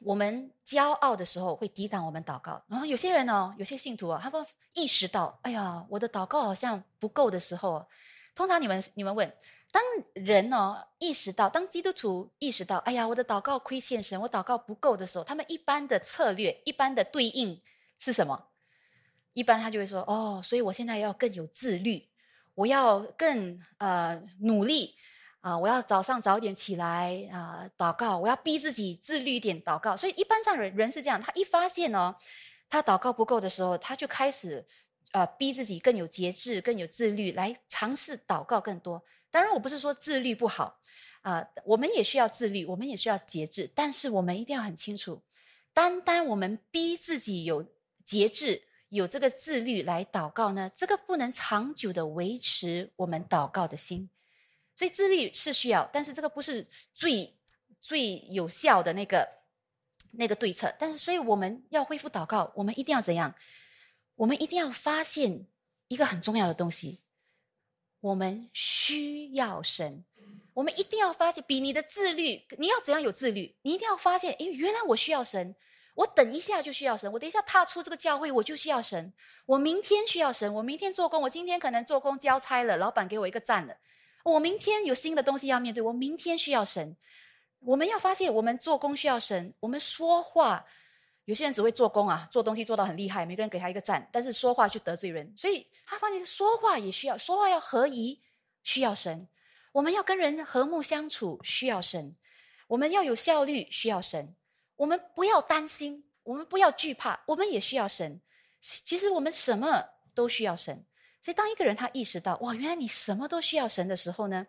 [0.00, 2.62] 我们骄傲的时候会抵挡我们祷告。
[2.68, 7.86] 然后有些人呢，有些信徒啊，他们意识到，哎呀，我的祷告好像不够的时候，
[8.34, 9.34] 通常你们你们问。
[9.74, 9.82] 当
[10.12, 17.60] 人呢意识到，当基督徒意识到，哎呀，我的祷告亏欠神，我祷告不够的时候，他们一般的策略、一般的对应
[17.98, 18.50] 是什么？
[19.32, 22.06] 一般他就会说，哦，所以我现在要更有自律，
[22.54, 24.94] 我要更呃努力
[25.40, 29.96] 啊，我要早上早点起来啊祷告，我要逼自己自律一点祷告。
[29.96, 32.14] 所以一般上人人是这样，他一发现哦，
[32.68, 34.64] 他祷告不够的时候，他就开始
[35.10, 39.02] 呃逼自己更有节制、更有自律，来尝试祷告更多。
[39.34, 40.78] 当然，我不是说自律不好，
[41.22, 43.68] 啊，我们也需要自律，我们也需要节制。
[43.74, 45.20] 但是我们一定要很清楚，
[45.72, 47.66] 单单我们逼自己有
[48.04, 54.08] 节制、有这个自律来祷告呢，这个不能长久的维持我们祷告的心。
[54.76, 57.36] 所以自律是需要，但是这个不是最
[57.80, 59.28] 最有效的那个
[60.12, 60.72] 那个对策。
[60.78, 63.34] 但是，所以我们要恢复祷告，我们一定要怎样？
[64.14, 65.44] 我们一定要发现
[65.88, 67.00] 一个很重要的东西。
[68.04, 70.04] 我们需要神，
[70.52, 73.56] 我们一定要发现，比你的自律，你要怎样有自律？
[73.62, 75.56] 你一定要发现，诶，原来我需要神，
[75.94, 79.10] 我等一下就需要神，我等一下踏出这个教会，我就需要神，
[79.46, 83.74] 我明天需要神，我明天做工，我今天可能做工交差了，老板给我一个赞了，
[84.22, 86.94] 我明天有新的东西要面对，我明天需要神。
[87.60, 90.62] 我们要发现，我们做工需要神，我们说话。
[91.26, 98.20] 有些人只会做工啊，做东西做到很厉害，每个人给他一个赞，但是说话去得罪人，所以他发现说话也需要，说话要合宜，
[98.62, 99.26] 需要神。
[99.72, 102.14] 我们要跟人和睦相处，需要神。
[102.66, 104.34] 我们要有效率，需要神。
[104.76, 108.20] 我们不要担心，我们不要惧怕，我们也需要神。
[108.60, 109.84] 其实我们什么
[110.14, 110.84] 都需要神。
[111.20, 114.46] 所以当一个人他意识到，哇，原来你什么都需要神的时候呢？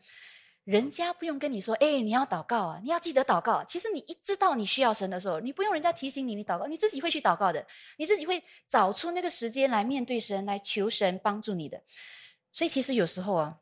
[0.65, 3.63] 人家不用跟你说，哎，你要祷告啊，你要记得祷告。
[3.65, 7.63] 其实你一知道你需要神的时候，你不用人家提醒你，你祷告，你自己会去祷告的，
[7.97, 11.80] 你自己会找出那个时间来面对神，来求神帮助你的。
[12.51, 13.56] 所以其实有时候啊，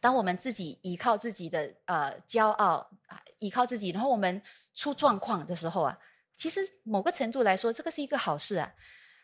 [0.00, 4.42] 当我们自己依靠自己的呃骄傲啊，依靠自己，然后我们
[4.74, 5.98] 出状况的时候啊，
[6.38, 8.72] 其实某个程度来说，这个是一个好事啊。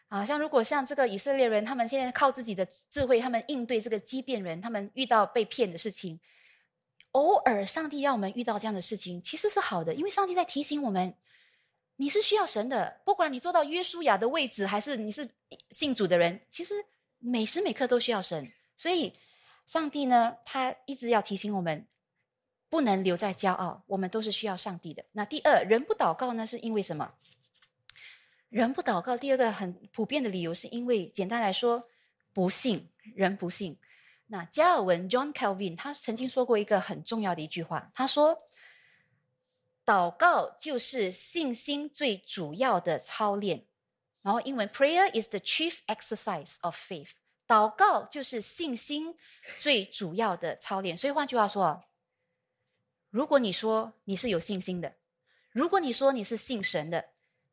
[0.09, 6.21] 啊，像如果像这个以色列人，他们现在靠自己的智慧，他们应对这个畸变人，他们遇到被骗的事情。
[7.13, 11.15] 偶尔，上帝让我们遇到这样的事情，其实是好的，因为上帝在提醒我们：
[11.97, 15.29] 你是需要神的，不管你做到约书亚的位置，还是你是
[15.71, 16.75] 信主的人，其实
[17.19, 18.53] 每时每刻都需要神。
[18.77, 19.15] 所以，
[19.67, 21.87] 上帝呢，他一直要提醒我们，
[22.69, 25.05] 不能留在骄傲，我们都是需要上帝的。
[25.13, 27.15] 那第二，人不祷告呢，是因为什么？
[28.51, 31.89] 人不祷告，第二个很普遍的理由，是因为简单来说，
[32.33, 32.89] 不信。
[33.15, 33.77] 人不信。
[34.29, 38.39] 那加尔文 （John Calvin） 他曾经说过一个很重要的一句话，他说。
[39.85, 43.65] 祷告就是信心最主要的操练，
[44.21, 47.13] 然后英文 prayer is the chief exercise of faith。
[47.47, 49.17] 祷告就是信心
[49.63, 50.95] 最主要的操练。
[50.95, 51.83] 所以换句话说，
[53.09, 54.95] 如果你说你是有信心的，
[55.53, 57.07] 如果你说你是信神的，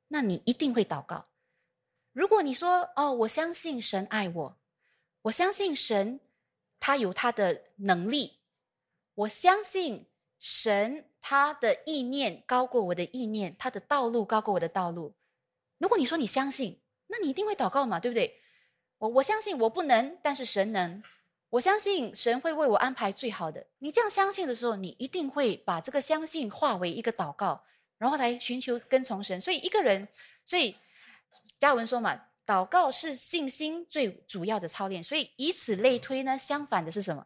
[0.10, 1.30] 那你一定会祷告。
[2.12, 4.58] 如果你说哦，我相信神爱我，
[5.22, 6.20] 我相信神
[6.86, 8.38] 他有他的能力，
[9.16, 10.06] 我相信。
[10.38, 15.16] 神他的意念高过我的意念，他的道路高过我的道路。
[15.80, 18.40] 如果你说你相信，那你一定会祷告嘛，对不对？
[19.00, 21.02] 我我相信我不能，但是神能。
[21.50, 23.66] 我相信神会为我安排最好的。
[23.80, 27.64] 你这样相信的时候，你一定会把这个相信化为一个祷告，
[27.98, 29.42] 然后来寻求跟从神。
[29.42, 30.08] 所以一个人，
[30.44, 30.76] 所以
[31.60, 35.04] 嘉文说嘛，祷告是信心最主要的操练。
[35.04, 37.26] 所以以此类推呢，相反的是什么？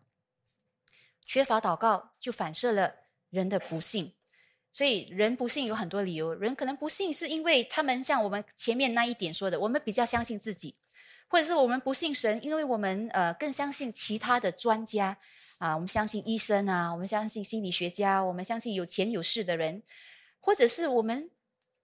[1.25, 2.93] 缺乏祷告，就反射了
[3.29, 4.13] 人的不幸。
[4.71, 6.33] 所以人不幸有很多理由。
[6.33, 10.75] 人可能不幸是因为他们像我们前面那一点说的，我们比较相信自己，
[11.27, 15.17] 或者是我们不信神，因为我们呃更相信其他的专家
[15.57, 19.81] 啊，我们相信医生啊，我们相信心理学家，我们相信有钱有势的人，
[20.39, 21.29] 或者是我们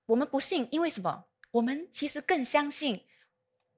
[0.05, 1.25] 我们不信，因为什么？
[1.51, 3.03] 我们其实更相信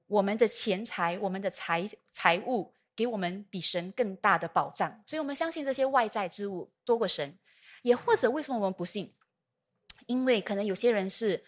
[0.08, 2.74] 我们的钱财，我们的财财物。
[2.98, 7.38] 给我们比神更大的保障，所以我们相信这些外在之物多过神。
[7.82, 9.14] 也或者，为什么我们不信？
[10.06, 11.44] 因为可能有些人是，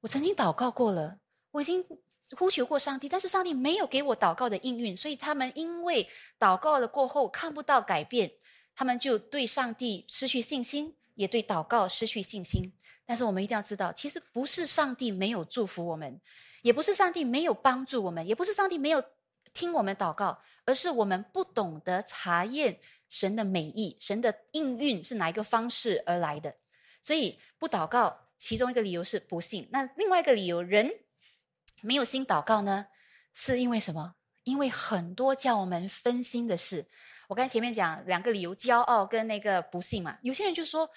[0.00, 1.20] 我曾经祷告过了，
[1.52, 1.86] 我已经
[2.32, 8.32] 呼求过上帝，但是上帝没有给我祷告的应允，所以他们因为祷告了过后看不到改变，
[8.74, 12.72] 他们就对上帝失去信心，也对祷告失去信心。
[13.06, 16.20] 但是我们一定要知道，其实不是上帝没有祝福我们，
[16.62, 19.02] 也不是上帝没有帮助我们，也不是上帝没有。
[19.54, 26.54] 听我们祷告，而是我们不懂得查验神的美意，神的应运是哪一个方式而来的，
[27.00, 28.28] 所以不祷告。
[28.36, 29.66] 其中一个理由是不信。
[29.72, 30.92] 那另外一个理由，人
[31.80, 32.86] 没有心祷告呢，
[33.32, 34.14] 是因为什么？
[34.44, 36.86] 因为很多叫我们分心的事。
[37.26, 40.18] 我刚前面讲两个理由：骄傲跟那个不信嘛。
[40.22, 40.88] 有些人就说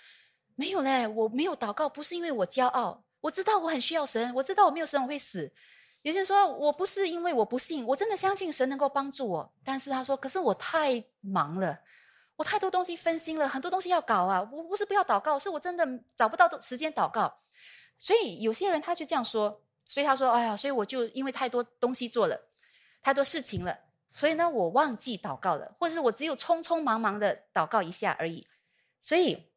[0.56, 5.54] 没有嘞，我没有祷告，不是因为我骄傲，我知道我很需要神，我知道我没有神我会死。
[6.02, 9.54] 有些人说我不是因为我不信，我真的相信神能够帮助我。
[9.64, 11.80] 但是他说，可是我太忙了，
[12.36, 14.42] 我太多东西分心了，很多东西要搞啊。
[14.52, 17.32] 我不是不要祷告，是我真的找不到时间祷告。
[18.00, 22.42] 所以有些人他就这样说，所以他说，哎呀，所以我就因为太多东西做了，
[23.04, 23.78] 太多事情了，
[24.10, 28.48] 所以呢，我忘记祷告了，或者是我只有匆匆忙忙的祷告一下而已。
[29.00, 29.51] 所以。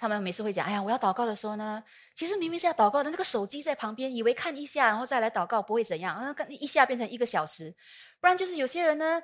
[0.00, 1.84] 他们每次会讲：“哎呀，我要祷告的时候呢，
[2.14, 7.74] 其实明明是要祷告的，那个手机在旁边，以为看一下，然后再来祷告不会怎样，啊看一下变成一个小时。
[8.18, 9.22] 不然就是有些人呢，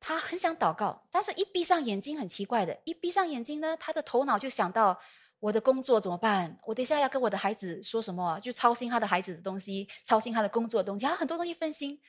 [0.00, 4.98] 他很想祷告，但是一闭上眼睛，很奇怪的，一闭上眼睛呢，他的头脑就想到
[5.38, 6.58] 我的工作怎么办？
[6.64, 8.40] 我等一下要跟我的孩子说什么？
[8.40, 12.00] 就操心他的孩子的东西，操心他的工作的东西，他很多东西分心。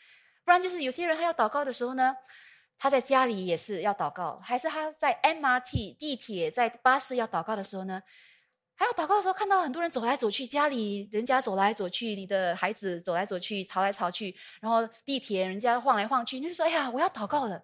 [0.43, 2.15] 不然就是有些人他要祷告的时候呢。”
[2.79, 8.01] 他在家里也是要祷告，还是他在 MRT 地铁在巴士要祷告的时候呢？
[8.79, 17.63] 还要祷告的时候，看到很多人走来走去，家里人家走来走去，你的孩子走来走去，吵来吵去，然后地铁人家晃来晃去，你就说：“哎呀，我要祷告了。”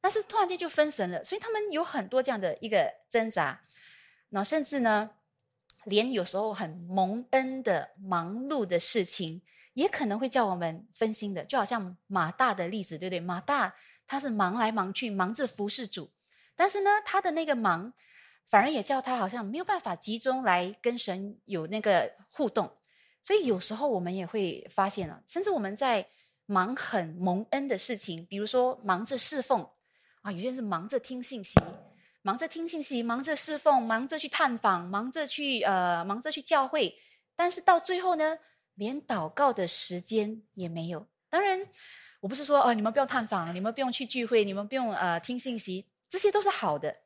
[0.00, 3.60] 但是突然间就分神了，所以他们有很多这样的一个挣扎。
[4.30, 5.10] 那甚至呢，
[5.84, 9.42] 连有时候很蒙恩的忙碌的事情，
[9.74, 13.20] 也可能会叫我们分心的，就好像马大的例子，对不对？
[13.20, 13.74] 马大。
[14.06, 16.10] 他是忙来忙去，忙着服侍主，
[16.54, 17.92] 但是呢，他的那个忙，
[18.48, 22.76] 反而也叫他好像没有办法集中来跟神有那个互动。
[23.22, 26.06] 所以有时候我们也会发现了，甚至我们在
[26.46, 29.68] 忙很蒙恩的事情，比如说忙着侍奉
[30.22, 31.54] 啊，有些人是忙着听信息，
[32.22, 36.96] 忙着听信息，忙着侍奉，忙着去探访，忙着去呃，忙着去教会，
[37.34, 38.38] 但是到最后呢，
[38.74, 41.08] 连祷告的时间也没有。
[41.28, 41.66] 当然。
[42.20, 46.96] 我不是说哦，你们不用探访，你们不用去聚会，你们不用呃听信息，这些都是好的，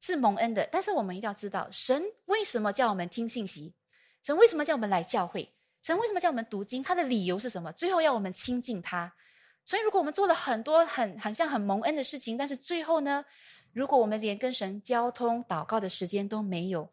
[0.00, 0.66] 是蒙恩的。
[0.70, 3.74] 但是我们一定要知道，神为什么叫我们听信息？
[4.22, 5.52] 神为什么叫我们来教会？
[5.82, 6.82] 神为什么叫我们读经？
[6.82, 7.70] 他的理由是什么？
[7.72, 9.12] 最后要我们亲近他。
[9.64, 13.24] 所以，如果我们做了很多很很像很蒙恩的事情，但是最后呢，
[13.72, 16.90] 如果我们连跟神交通、祷告的时间都没有，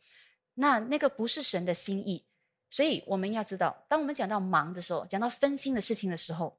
[0.56, 2.26] 那那个不是神的心意。
[2.70, 6.58] 所以我们要知道，当我们讲到忙的时候，讲到分心的事情的时候，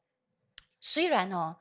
[0.80, 1.56] 虽然哦，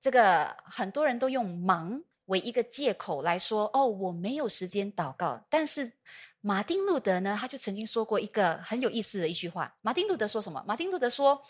[0.00, 5.44] 这个很多人都用忙为一个借口来说，哦，我没有时间祷告。
[5.48, 5.92] 但是
[6.40, 9.74] 马丁路德呢，他就曾经说过一个很有意思的一句话。
[9.80, 10.64] 马丁路德说什么？
[10.66, 11.42] 马丁路德说，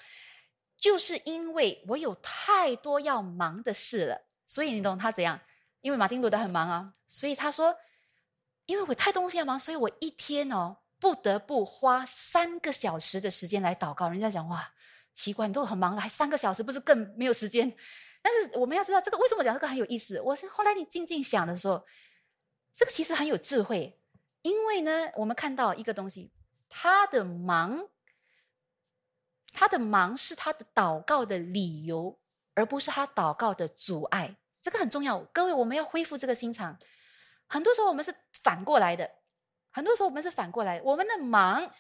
[0.77, 5.41] 就是因为我有太多要忙的事了，所以你懂他怎样？
[5.81, 7.77] 因为马丁路德很忙啊，所以他说，
[8.67, 10.79] 因为我太东西要忙，所以我一天哦。
[11.03, 14.09] 不得不花三个小时的时间来祷告。
[14.09, 14.73] 人家讲哇，
[15.15, 17.75] 奇怪，你都很忙了，还三个小时，不是更没有时间？
[18.23, 20.21] 但是我们要知道，这个为什么讲这个很有意思？
[20.21, 21.85] 我是后来你静静想的时候，
[22.75, 23.99] 这个其实很有智慧。
[24.43, 26.33] 因为呢，我们看到一个东西，
[26.69, 27.89] 他的忙，
[29.53, 32.19] 他的忙是他的祷告的理由，
[32.55, 34.37] 而不是他祷告的阻碍。
[34.61, 36.79] 这个很重要，各位，我们要恢复这个心肠。
[37.47, 39.11] 很多时候我们是反过来的。
[39.71, 41.73] 很多时候我们是反过来，我们的忙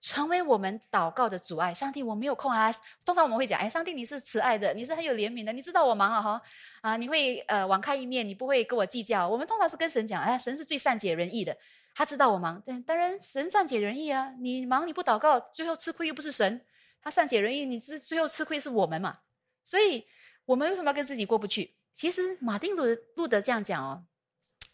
[0.00, 1.72] 成为我们祷告的阻碍。
[1.72, 2.72] 上帝，我没有空啊！
[3.04, 6.40] 通常我们会讲：“哎，上帝，你是慈爱的，你是很有怜悯的，你知道我忙了哈
[6.82, 6.96] 啊！
[6.96, 11.56] 你会呃网开一面，你不会跟我计较。”我们通常是跟神讲：“哎，神是最善解人意的，
[11.94, 12.62] 他知道我忙。
[12.64, 14.32] 但当然，神善解人意啊！
[14.38, 16.64] 你忙你不祷告，最后吃亏又不是神，
[17.02, 19.18] 他善解人意，你最最后吃亏是我们嘛？
[19.64, 20.06] 所以，
[20.44, 21.74] 我们为什么要跟自己过不去？
[21.94, 22.84] 其实，马丁路
[23.16, 24.04] 路德这样讲哦，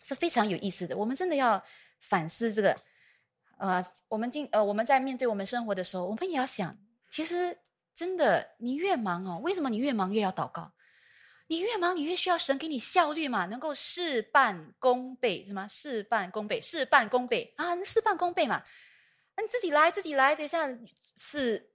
[0.03, 0.97] 是非常有意思的。
[0.97, 1.63] 我们真的要。
[2.05, 2.77] 反思这个，
[3.63, 6.77] 呃，我们今呃我们在面对我们生活的时候，我们也要想，
[7.09, 7.57] 其实
[7.95, 10.73] 真的，你越忙哦，为什么你越忙越要祷告？
[11.47, 16.61] 你越忙，你越需要神给你效率嘛，能够事半功倍，什么事半功倍？
[16.61, 18.61] 事半功倍啊，事半功倍嘛，
[19.37, 20.69] 那你自己来，自己来，等一下
[21.17, 21.71] 是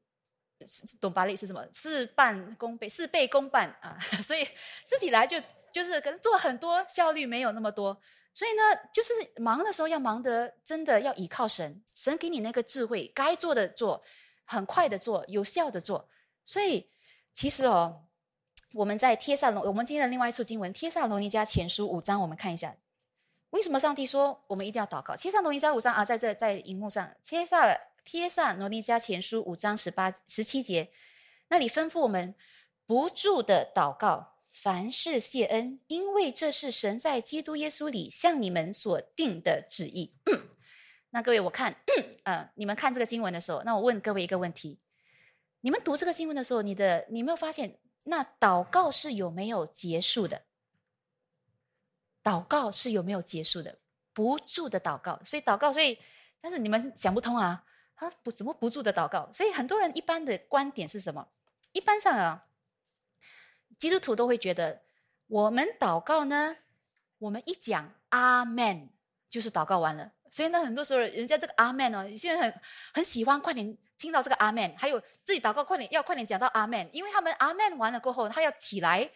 [1.00, 1.66] 懂巴利是什么？
[1.72, 4.46] 事半功倍，事倍功半啊， 所以
[4.86, 7.98] 自己来就就是可能做很多，效率没有那么多。
[8.38, 8.62] 所以呢，
[8.94, 14.04] 就是忙的时候要忙得真的要依靠神，神给你那个智慧，该做的做，
[14.46, 16.08] 很快的做，有效的做。
[16.46, 16.88] 所以
[17.34, 18.06] 其实哦，
[18.74, 22.76] 我们在贴萨罗，我们今天的另外一处经文《贴萨罗尼迦前书》五章，我们看一下，
[23.50, 25.14] 为什么上帝说我们一定要祷告？
[25.18, 27.76] 《贴萨罗尼迦五章啊，在这在荧幕上，《贴萨
[28.06, 30.92] 贴萨罗尼迦前书》五章十八十七节，
[31.48, 32.36] 那里吩咐我们
[32.86, 34.37] 不住的祷告。
[34.60, 40.16] 凡事谢恩，因为这是神在基督耶稣里向你们所定的旨意。
[41.12, 41.76] 那各位，我看，
[42.24, 44.80] 呃，你们看这个经文的时候，那我问各位一个问题：
[45.62, 50.42] 你们读这个经文的时候，你的你没有发现，那祷告是有没有结束的？
[52.24, 53.78] 祷告是有没有结束的？
[54.12, 56.00] 不住的祷告，所以祷告，所以，
[56.42, 59.32] 但是你们想不通啊，啊，不怎么不住的祷告？
[59.32, 61.28] 所以很多人一般的观点是什么？
[61.74, 62.44] 一般上啊。
[63.78, 64.82] 基督徒都会觉得，
[65.28, 66.56] 我们祷告呢，
[67.20, 68.90] 我们一讲阿门
[69.30, 70.12] 就是祷告完了。
[70.30, 72.54] 所以呢，很多时候人家这个阿门哦，有些人很
[72.94, 79.10] 很喜欢快点听到这个阿门，还有自己祷告快点要快点讲到阿门，因为他们阿门完了过后，他要起来，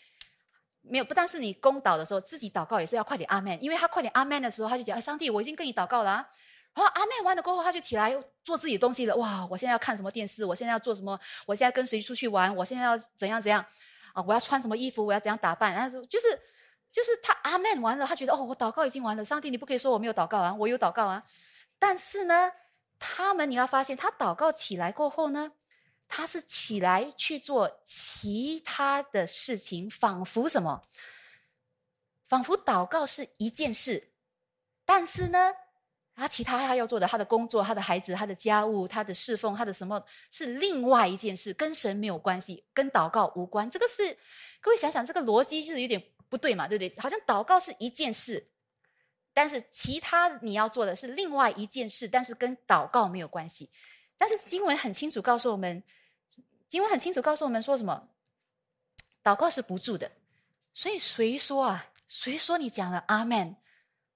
[0.82, 6.26] 没有不但是你攻祷的时候，自己祷告也是要快点阿门，因为他快点阿门的时候，他就讲：哎，上帝，我已经跟你祷告了。
[6.74, 9.14] 然后阿门完了过后，他就起来做自己的东西了。
[9.18, 10.45] 哇，我现在要看什么电视？
[10.45, 11.20] 我现在要做什么？
[11.45, 12.55] 我现在跟谁出去玩？
[12.55, 13.64] 我现在要怎样怎样？
[14.14, 14.24] 啊！
[14.28, 15.05] 我要穿什么衣服？
[15.05, 15.74] 我要怎样打扮？
[15.74, 16.39] 然后就是，
[16.91, 19.24] 就是他阿门完了，他觉得哦，我祷告已经完了。
[19.24, 21.24] 上帝，你不可以说我没有祷告啊，我有祷告啊。
[21.80, 22.51] 但是呢，
[22.99, 25.51] 他们你要发现，他祷告起来过后呢，
[26.07, 30.82] 他是起来去做其他的事情，仿佛什么？
[32.28, 34.14] 仿佛祷告是一件事，
[34.86, 35.53] 但是呢？
[36.22, 43.67] 他其他他要做的，他的工作、他的孩子、他的家务、他的侍奉、他的什么，是另外一件事，跟神没有关系，跟祷告无关。
[43.69, 44.15] 这个是
[44.59, 46.93] 各位想想，这个逻辑就是有点不对嘛，对不对？
[47.01, 48.47] 好像祷告是一件事，
[49.34, 53.72] 但是其他你要做的是另外一件事，但是跟祷告没有关系。
[54.17, 55.84] 但是经文很清楚告诉我们，
[56.69, 58.09] 经文很清楚告诉我们说什么？
[59.24, 60.11] 祷告是不住的。
[60.74, 61.88] 所以谁说啊？
[62.07, 63.55] 谁说你讲了阿门？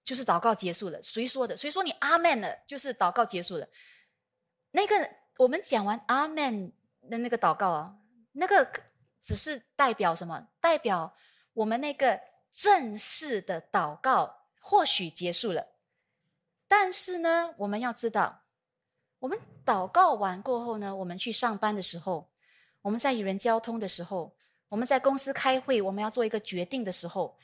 [0.06, 1.58] 就是祷告结束了，谁说的？
[1.58, 2.56] 谁说你阿门了？
[2.68, 3.68] 就是祷告结束了。
[4.70, 6.72] 那个我们讲完阿门
[7.10, 7.98] 的那个祷告啊，
[8.32, 8.70] 那个
[9.24, 10.48] 只是代表什么？
[10.62, 11.12] 代表
[11.54, 12.22] 我们那个
[12.54, 15.66] 正式的祷告或许结束了。
[16.68, 18.44] 但是呢，我们要知道，
[19.18, 22.30] 我们祷告完过后呢，我们去上班的时候，
[22.84, 24.36] 我们在与人交通的时候，
[24.70, 27.36] 我们在公司开会，我们要做一个决定的时候。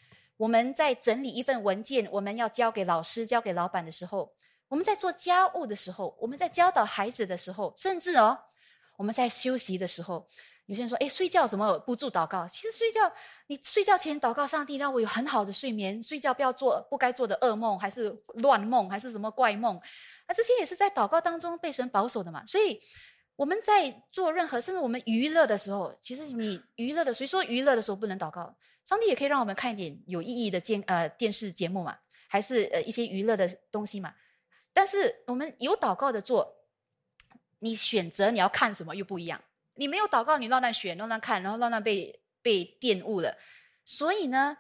[0.42, 4.28] 我们在整理一份文件，我们要交给老师、交给老板的时候；
[4.70, 8.36] 我们在做家务的时候；我们在教导孩子的时候；甚至哦，
[8.98, 10.28] 我们在休息的时候。
[10.66, 13.02] 有些人说：“哎，睡觉怎么不住祷告？”其实睡觉，
[13.46, 16.02] 你睡觉前祷告上帝，让我有很好的睡眠。
[16.02, 19.80] 睡觉不要做不该做的噩梦，还是乱梦，还是什么怪梦？
[20.28, 22.44] 那这些也是在祷告当中被神保守的嘛。
[22.48, 22.82] 所以
[23.36, 28.56] 我们在做任何，甚至我们娱乐的时候，其实你娱乐的，谁说娱乐的时候不能祷告？
[28.84, 34.14] 上帝也可以让我们看一点有意义的电呃电视节目嘛，还是呃一些娱乐的东西嘛。
[34.74, 36.56] 但是我们有祷告的做，
[37.60, 39.42] 你选择你要看什么又不一样。
[39.76, 43.36] 你没有祷告，你乱乱选、乱乱看，然后乱乱被被玷污了。
[43.86, 44.58] 所以呢，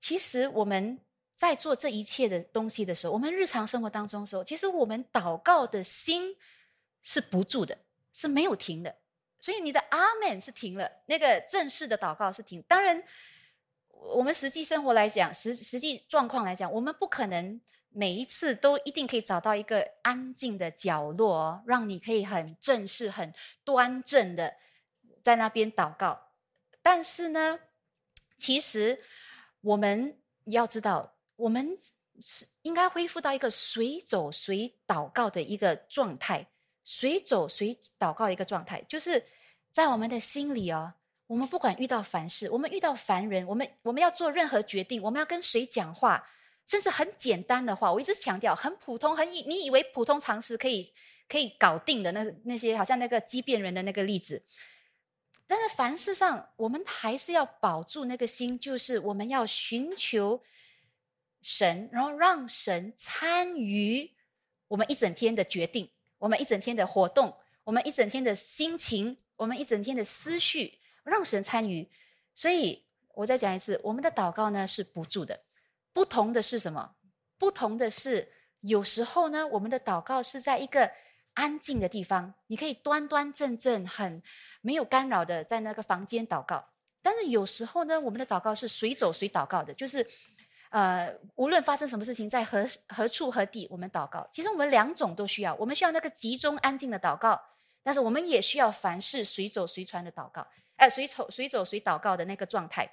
[0.00, 0.98] 其实我们
[1.34, 6.34] 在做这一切的东西的时候，我们日常生活当中的时候，其实我们祷告的心
[7.02, 7.76] 是不住的，
[8.12, 8.94] 是没有停的。
[9.38, 12.62] 所以你的阿门是停了，那个正式的祷告是停。
[12.62, 13.02] 当然，
[14.04, 23.32] 我们实际生活来讲，实实际状况来讲，我们不可能每一次都一定可以找到一个安静的角落，让你可以很正式、很
[23.64, 24.54] 端正的
[25.22, 26.28] 在那边祷告。
[26.82, 27.58] 但是呢？
[28.36, 29.00] 其实，
[29.60, 31.78] 我们要知道，我们
[32.20, 36.44] 是应该恢复到一个随走随祷告的一个状态，
[36.82, 39.24] 随走随祷告的一个状态，就是
[39.70, 40.92] 在我们的心里哦。
[41.26, 46.26] 我们不管遇到凡事，我们遇到凡人，我们我们要做任何决定，我们要跟谁讲话，
[46.66, 50.92] 甚至很简单的话，我一直强调，很普通，很以你以为普通常识可以
[51.28, 54.42] 可以搞定的那那些，好像那个畸变人的那个例子。
[55.46, 60.42] 但是凡事上，我们还是要保住那个心，就是我们要寻求
[61.42, 64.10] 神，然后让神参与
[64.68, 70.78] 我们一整天的决定，我们一整天的活动，我们一整天的心情，我们一整天的思绪，
[71.10, 71.90] 让神参与。
[72.34, 72.84] 所以
[73.14, 75.40] 我再讲一次，我们的祷告呢是不住的。
[75.92, 76.96] 不同的是什么？
[77.38, 80.90] 不同的是，有时候呢，我们的祷告是在一个
[81.34, 84.22] 安静的地方，你可以端端正正很。
[84.66, 86.64] 没有干扰的，在那个房间祷告。
[87.02, 90.06] 但是有时候呢，我们的祷告是随走随祷告的，就是，
[90.70, 94.26] 呃，无论发生什么事情，在何何处何地，我们祷告。
[94.32, 97.38] 其实我们两种都需要，我们需要那个集中安静的祷告，
[97.82, 100.46] 但是我们也需要凡事随走随传的祷告，
[100.76, 102.88] 哎，随走随走随祷告的那个状态。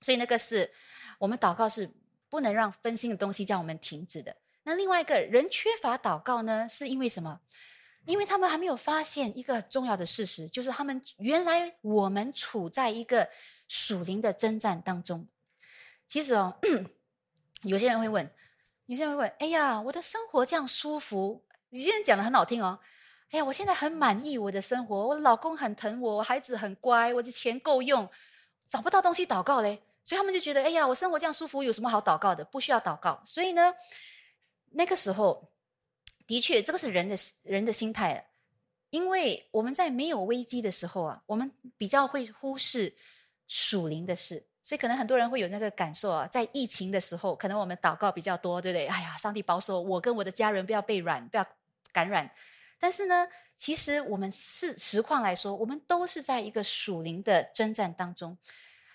[0.00, 0.72] 所以那个是
[1.18, 1.90] 我们祷告是
[2.28, 4.36] 不能让分心的东西叫我们停止的。
[4.62, 7.40] 那另外一个人缺乏祷告呢，是因为什么？
[8.06, 13.28] 因为他们还没有发现一个重要的事实，就是他们原来我们处在一个
[13.68, 15.28] 属灵的征战当中。
[16.08, 16.58] 其实哦，
[17.62, 18.34] 有些人会问，
[18.86, 22.80] 有些人会问：“哎呀，我的生活这样舒服。”有些人讲的很好听哦
[23.30, 28.08] ，“哎呀，我现在很满意我的生活，我老公很疼我，我孩子很乖，我的钱够用，
[28.68, 32.44] 找不到东西祷告嘞。”所以他们就觉得：“哎呀，我生活这样舒服，有什么好祷告的？
[32.44, 33.74] 不需要祷告。”所以呢，
[34.70, 35.48] 那个时候。
[36.26, 38.24] 的确，这个是人的人的心态，
[38.90, 42.94] 因为我们在没有危机的时候啊，我们比较会忽视
[43.48, 48.86] 属灵的事，所以可能很多人会有那个感受啊，在疫情的时候，可能我们祷告比较多，对不对？
[48.86, 51.44] 哎呀，上帝保守我跟我的家人不要被染，不要
[51.92, 52.30] 感染。
[52.80, 58.36] 但是呢，其实我们是实况来说，我们都是在一个属灵的征战当中。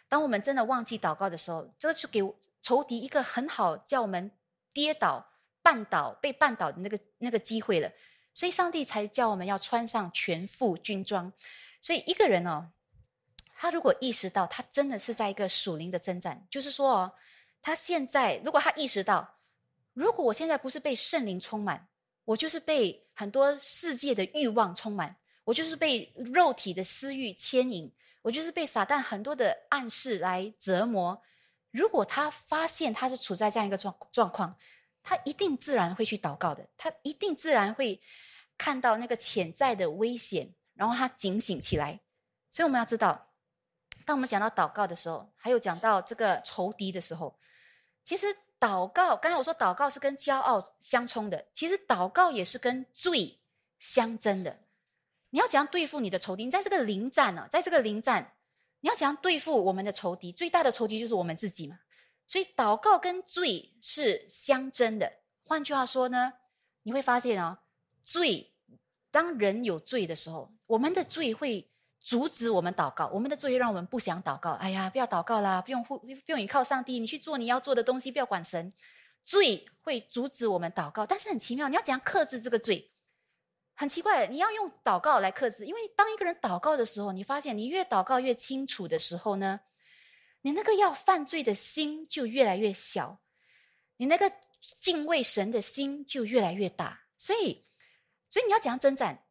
[0.10, 2.22] 当我们真的忘记祷告的时候，这个就给
[2.62, 4.30] 仇敌一个很好叫我们
[4.74, 5.32] 跌倒。
[5.66, 7.92] 绊倒被绊倒的那个那个机会了，
[8.36, 11.34] 所以上帝才叫我们要穿上全副军装。
[11.82, 12.70] 所以一个人哦，
[13.56, 17.12] 他如果意识到他真的是在一个属灵的征战，就是说哦，
[17.64, 19.40] 他现在如果他意识到，
[19.94, 21.88] 如果我现在不是被圣灵充满，
[22.26, 31.22] 我就是被很多世界的欲望充满，我就是被肉体的私欲牵引，我就是被撒旦很多的暗示来折磨。
[31.72, 34.58] 如果他发现他是处在这样一个状状况，
[35.04, 38.02] 他一定自然会去祷告的，他一定自然会
[38.58, 42.00] 看到那个潜在的危险，然后他警醒起来。
[42.50, 43.34] 所以我们要知道，
[44.06, 47.38] 当我们讲到祷告的时候，还有讲到这个仇敌的时候，
[48.04, 48.26] 其实
[48.60, 53.40] 祷告，刚才我说祷告是跟骄傲相冲的，其实祷告也是跟罪
[53.80, 54.60] 相争的。
[55.30, 56.46] 你要怎样对付你的仇敌？
[56.46, 58.34] 你在这个临战呢，在这个临战，
[58.80, 60.32] 你要怎样对付我们的仇敌？
[60.32, 61.80] 最大的仇敌就是我们自己嘛。
[62.26, 65.12] 所以祷告跟罪是相争的。
[65.44, 66.34] 换句话说呢，
[66.84, 67.58] 你会发现哦，
[68.02, 68.54] 罪
[69.12, 71.70] 当人有罪的时候，我们的罪会
[72.06, 73.08] 阻止我们祷告。
[73.08, 74.52] 我们的罪让我们不想祷告。
[74.52, 78.72] 哎呀，不要祷告啦，不用不用依靠上帝，你去做你要做的东西，不要管神。
[79.24, 82.92] 罪会阻止我们祷告，但是很奇妙，你要怎样克制这个罪？
[83.74, 89.60] 很奇怪，你要用祷告来克制，因为当一个人祷告的时候，你发现你越祷告越清楚的时候呢？
[90.42, 93.20] 你那个要犯罪的心就越来越小，
[93.98, 94.32] 你那个
[94.80, 97.02] 敬畏神的心就越来越大。
[97.18, 97.66] 所以，
[98.30, 99.25] 所以你要怎样征战？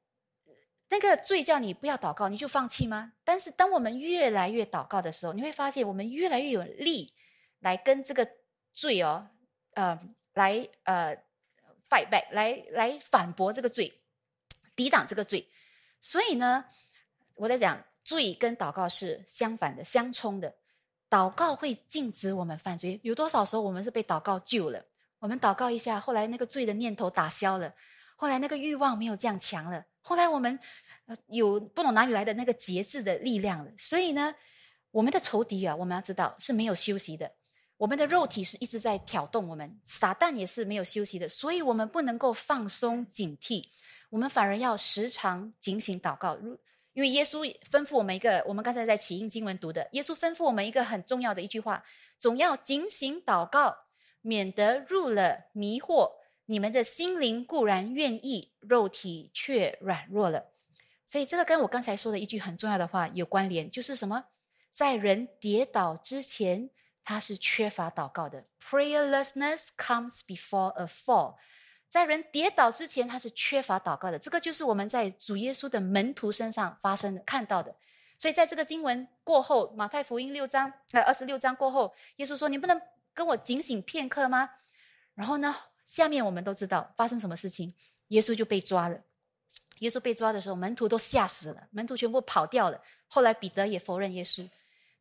[0.95, 3.14] 那个罪叫你不要祷告，你就放弃吗？
[3.24, 7.12] 但是，当我们越来越祷告的时候，你会发现我们越来越有力
[7.59, 8.28] 来跟这个
[8.72, 9.26] 罪哦，
[9.72, 9.99] 呃，
[10.34, 11.16] 来呃
[11.90, 13.92] fight back，来来反驳这个罪，
[14.76, 15.51] 抵挡这个罪。
[15.99, 16.64] 所以呢，
[17.34, 20.55] 我在讲罪跟祷告是相反的、相冲的。
[21.11, 24.84] 祷告会禁止我们犯罪，有多少时候我们是被祷告救了？
[25.18, 27.74] 我们祷告一下，后来那个罪的念头打消了，
[28.14, 30.59] 后来那个欲望没有这样强了，后来我们
[31.28, 33.72] 有不懂哪里来的那个节制的力量了。
[33.78, 34.34] 所以呢，
[34.90, 37.32] 我们的仇敌啊，我们要知道是没有休息的。
[37.78, 43.64] 我们的肉体是一直在挑动我们，撒旦也是没有休息的，所以我们不能够放松警惕，
[44.11, 46.36] 我们反而要时常警醒祷告。
[46.36, 46.59] 如
[46.92, 47.40] 因为耶稣
[47.70, 51.82] 吩咐我们一个，我们刚才在启应经文读的，耶稣吩咐我们一个很重要的一句话：
[52.18, 53.74] 总要警醒祷告，
[54.20, 56.12] 免得入了迷惑。
[56.47, 60.47] 你们的心灵固然愿意，肉体却软弱了。
[61.05, 64.24] 所以这个跟我刚才说的一句很重要的话有关联，就是什么？
[64.72, 66.70] 在人跌倒之前。
[67.07, 71.34] 他是缺乏祷告的，prayerlessness comes before a fall。
[71.90, 74.18] 在人跌倒之前，他是缺乏祷告的。
[74.18, 77.76] 这个就是我们在主耶稣的门徒身上发生的、看到的。
[78.16, 82.80] 所以在这个经文过后，马太福音六章呃二十六章过后，耶稣说：“你不能
[83.12, 84.49] 跟我警醒片刻吗？”
[85.12, 85.55] 然后呢，
[85.87, 87.74] 下面我们都知道发生什么事情，
[88.09, 89.01] 耶稣就被抓了。
[89.80, 92.80] 耶稣被抓的时候，门徒都吓死了，门徒全部跑掉了。
[93.09, 94.49] 后来彼得也否认耶稣。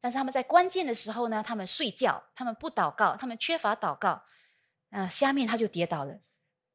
[0.02, 4.22] 但是他们在关键的时候呢，他们睡觉，他们不祷告，他们缺乏祷告，
[4.90, 6.20] 啊，下面他就跌倒了。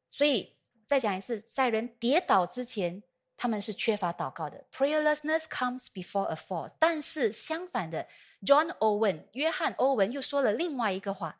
[0.09, 0.57] 所以
[0.87, 3.03] 再讲一次，在人跌倒之前，
[3.37, 4.65] 他们是缺乏祷告的。
[4.73, 6.71] Prayerlessness comes before a fall。
[6.79, 8.07] 但是相反的
[8.41, 11.37] ，John Owen 约翰欧文又说了另外一个话，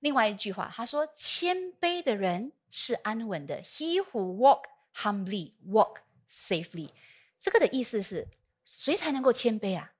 [0.00, 3.62] 另外一句话，他说：“谦卑的人是安稳的。
[3.62, 5.98] He who walk humbly walk
[6.30, 6.90] safely。”
[7.40, 8.28] 这个的意思是，
[8.64, 9.92] 谁才能够谦卑啊？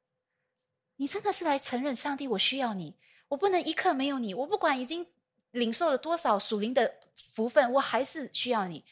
[0.97, 2.95] 你真的是来承认上帝，我需要你，
[3.29, 4.33] 我不能一刻没有你。
[4.35, 5.07] 我不管已经
[5.51, 6.95] 领受了多少属灵的
[7.31, 8.85] 福分，我还是需要你。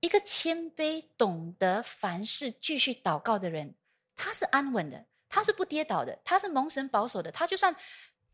[0.00, 3.74] 一个谦卑、懂得凡事继续祷告的人，
[4.16, 7.30] 他是安稳的，他是不跌倒的，他是蒙神保守的。
[7.30, 7.74] 他就算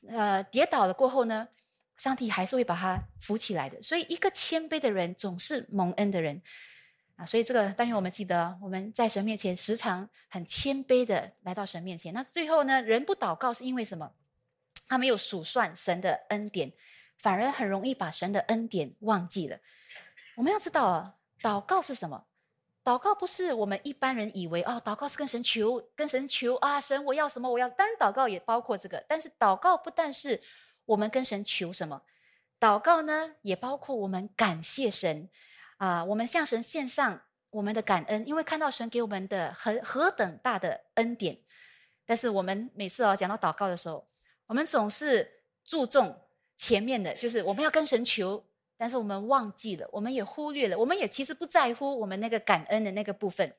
[0.09, 1.49] 呃跌倒了过后呢，
[1.97, 3.81] 上帝还是会把他扶起来的。
[3.83, 6.43] 所以，一个谦卑的人总是蒙恩的人。
[7.17, 12.13] 啊，所以这个，但愿我们记得，我们在神面前时常很谦卑的来到神面前。
[12.13, 14.13] 那最后呢，人不祷告是因为什么？
[14.87, 16.71] 他没有数算神的恩典，
[17.17, 19.59] 反而很容易把神的恩典忘记了。
[20.37, 22.27] 我们要知道啊，祷告是什么？
[22.85, 27.67] 祷告不是我们一般人以为哦，祷告是跟神求，跟神求啊，神我要什么我要。
[27.71, 30.41] 当然，祷告也包括这个，但是祷告不但是
[30.87, 32.03] 我们跟神求什么，
[32.59, 35.29] 祷告呢，也包括我们感谢神。
[35.77, 37.21] 啊，我们向神献上
[37.51, 41.39] 我们的感恩，因为看到神给我们的何何等大的恩典。
[42.07, 44.09] 但是我们每次哦讲到祷告的时候，
[44.47, 45.31] 我们总是
[45.67, 46.19] 注重
[46.57, 48.43] 前面的，就是我们要跟神求，
[48.79, 53.55] 但是我们忘记了，我们也忽略了，我们也其实不在乎我们那个感恩的那个部分。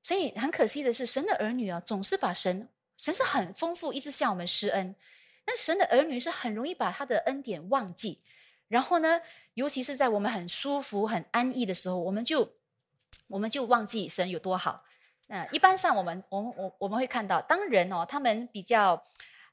[0.00, 4.94] 所以很可惜的是，神的儿女啊，总是把神神是很丰富，一直向我们施恩，
[5.44, 8.20] 但神的儿女是很容易把他的恩典忘记。
[8.68, 9.20] 然后呢，
[9.54, 12.54] 尤其是在我们很舒服、很安逸的时候，我们就
[13.28, 14.84] 我们就忘记神有多好。
[15.28, 19.02] 嗯，一般上我们我们我我们会看到，当人哦，他们比较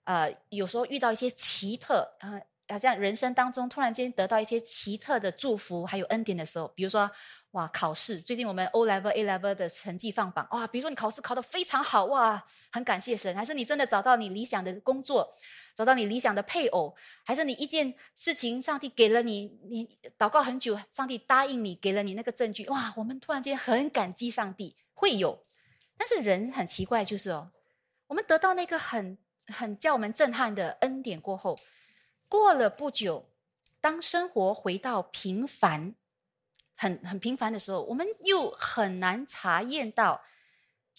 [0.06, 7.10] 呃，有时候遇到一些奇特啊，好像人生当中突然间得到一些奇特的祝福还有恩典的时候，比如说
[7.52, 15.36] 哇，考试最近我们 O level A level 的成绩放榜哇，比如说你考试考得非常好哇，很感谢神，还是你真的找到你理想的工作。
[15.76, 16.96] 找到你理想的配偶，
[17.26, 22.94] 还是你一件事情，上帝给了你，你祷告很久，上帝答应你，给了你那个证据，哇！
[22.98, 25.42] 我们突然间很感激上帝，会有。
[25.98, 27.52] 但是人很奇怪，就是哦，
[28.08, 29.18] 我们得到那个很
[29.48, 31.58] 很叫我们震撼的恩典过后，
[32.28, 33.30] 过了不久，
[33.82, 35.96] 当生活回到平凡，
[36.76, 40.22] 很很平凡的时候，我们又很难查验到。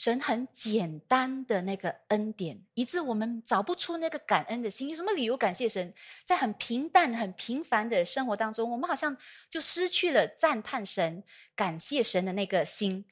[0.00, 4.88] 神很简单的那个恩典，以致我们找不出那个感恩的心。
[4.88, 5.92] 有什么理由感谢神？
[6.24, 9.14] 在很平淡、很平凡的生活当中，我们好像
[9.50, 11.22] 就失去了赞叹神、
[11.54, 13.04] 感谢神的那个心。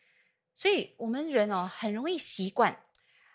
[0.55, 2.74] 所以，我们人哦，很容易习惯，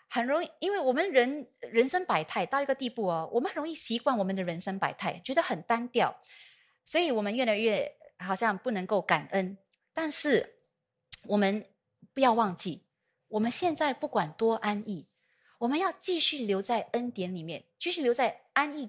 [0.08, 6.12] 很容易，因为我们人人生百态到一个地步哦，我们很容易习惯我们的人生百态，觉得很单调，
[6.84, 7.88] 所以我们越来越
[8.18, 9.56] 好像不能够感恩。
[9.92, 10.56] 但是，
[11.28, 11.64] 我们
[12.12, 12.83] 不要忘记。
[13.34, 15.08] 我们现在不管多安逸，
[15.58, 18.88] 我们要继续留在恩典里面，继续留在安逸。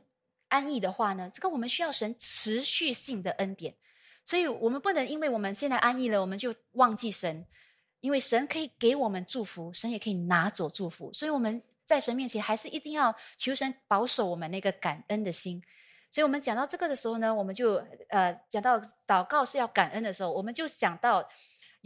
[0.50, 3.74] 安逸的话呢，这个我们需要神持续性的恩典，
[4.24, 7.44] 所以我们不能因为我们现在安逸了，我们就忘记神，
[8.02, 15.60] 因为神可以给我们祝福，神也可以拿走祝福，所以我们在神面前还是一定要求神保守我们那个感恩的心。
[16.12, 21.28] 所以我们讲到这个的时候呢，我们就呃讲到祷告是要感恩的时候，我们就想到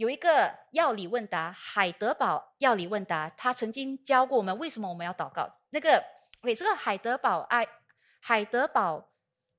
[0.00, 5.46] 有一个药理问答，海德堡药理问答，他曾经教过我们为什么我们要祷告。
[5.68, 6.02] 那个
[6.42, 7.68] 给这个海德堡爱
[8.18, 9.10] 海德堡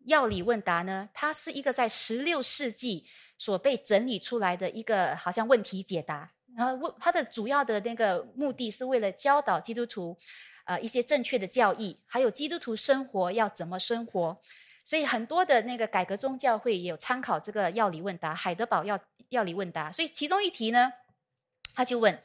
[0.08, 3.06] 药理问答呢，它是一个在十六世纪
[3.38, 6.32] 所被整理出来的一个好像问题解答。
[6.58, 10.18] 然后问它的主要的那个目的是为了教导基督徒，
[10.66, 14.42] 呃一些正确的教义，还有基督徒生活要怎么生活。
[14.84, 19.92] 所以很多的那个改革宗教会有参考这个药理问答，海德堡药药理问答。
[19.92, 20.92] 所以其中一题呢，
[21.74, 22.22] 他就问，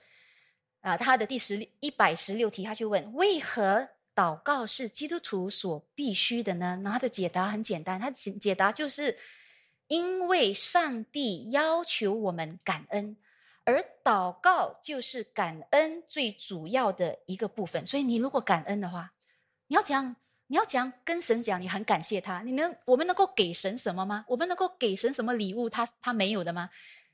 [0.80, 6.80] 啊，他的第十一百十六题，他就问：为何祷告是基督徒所必须的呢？
[6.82, 9.18] 那他的解答很简单，他解解答就是
[9.88, 13.16] 因为上帝要求我们感恩。
[13.68, 19.12] 而祷告就是感恩最主要的一个部分，所以你如果感恩的话，
[19.66, 20.14] 你要讲，
[20.48, 22.40] 你要讲跟神讲，你很感谢他。
[22.42, 24.24] 你能，我们能够给神什么吗？
[24.28, 25.68] 我们能够给神什么礼物？
[25.68, 26.70] 他他没有的吗？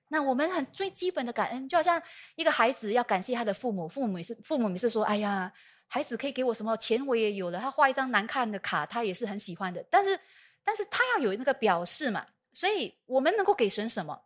[0.08, 2.02] 那我们很最基本的感恩，就好像
[2.34, 5.50] 一个孩子要感谢他的父母，父母也是父母也是说，哎呀，
[5.86, 7.58] 孩子可以给我什么钱，我也有了。
[7.58, 9.82] 他画一张难看的卡，他也是很喜欢的。
[9.90, 10.18] 但是，
[10.62, 12.26] 但是他要有那个表示嘛。
[12.54, 14.22] 所以我们能够给神什么？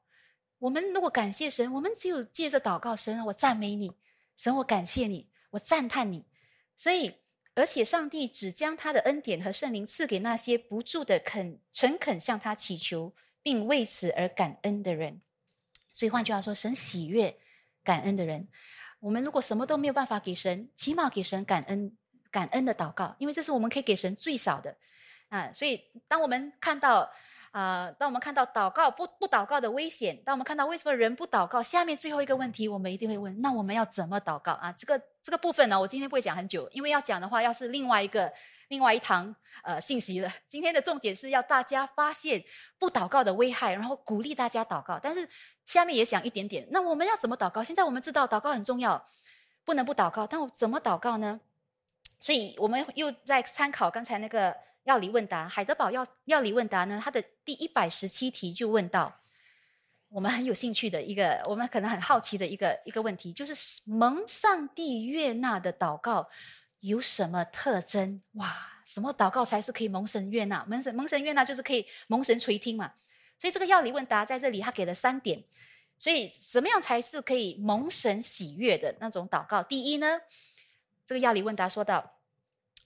[0.59, 3.92] 我们如果感谢神，我们只有借着祷告，神，我赞美你，
[4.36, 6.26] 神，我感谢你，我赞叹你。
[6.76, 7.14] 所以，
[7.57, 15.20] 而且上帝只将他的恩典和圣灵赐给那些不住的肯诚恳向他祈求，并为此而感恩的人。
[15.90, 17.36] 所以换句话说，神喜悦
[17.82, 18.46] 感恩的人。
[19.00, 21.96] 我们如果什么都没有办法给神，起码给神感恩
[22.30, 24.76] 感恩的祷告，因为这是我们可以给神最少的
[25.28, 25.50] 啊。
[25.52, 27.11] 所以，当我们看到。
[27.57, 34.70] 啊，当我们看到祷告不不祷告的危险，当我们看到为什么人不祷告，下面最后一个问题，我们一定会问：那我们要怎么祷告啊？
[34.72, 38.30] 这个这个部分呢，我今天不会讲很久，因为要讲的话，要是另外一个
[38.68, 40.30] 另外一堂呃信息了。
[40.50, 42.44] 今天的重点是要大家发现
[42.78, 45.00] 不祷告的危害，然后鼓励大家祷告。
[45.02, 45.26] 但是
[45.64, 47.64] 下面也讲一点点，那我们要怎么祷告？
[47.64, 49.02] 现在我们知道祷告很重要，
[49.64, 51.40] 不能不祷告，但我怎么祷告呢？
[52.20, 54.54] 所以我们又在参考刚才那个。
[54.87, 57.01] 药理问答，海德堡药药理问答呢？
[57.05, 59.12] 它的第一百十七题就问到，
[60.09, 66.30] 我们很有兴趣的一个，我们可能很好奇的一个一个问题，就是蒙上帝悦纳的祷告
[66.78, 68.22] 有什么特征？
[68.34, 70.64] 哇，什么祷告才是可以蒙神悦纳？
[70.68, 72.93] 蒙神蒙神悦纳就是可以蒙神垂听嘛？
[73.39, 75.43] 所以这个药理问答在这里，他给了三点。
[75.99, 79.64] 所以怎么样才是可以蒙神喜悦的那种祷告？
[79.64, 80.20] 第一呢，
[81.05, 82.12] 这个药理问答说到。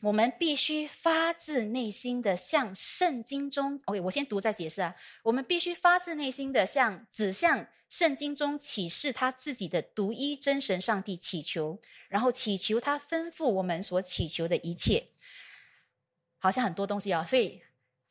[0.02, 4.94] 我们必须发自内心的向圣经中，OK，我先读再解释啊。
[5.22, 11.78] 我们必须发自内心的向指向圣经中启示他自己的独一真神上帝祈求，
[12.08, 15.06] 然后祈求他吩咐我们所祈求的一切。
[16.38, 17.60] 好像很多东西啊，所以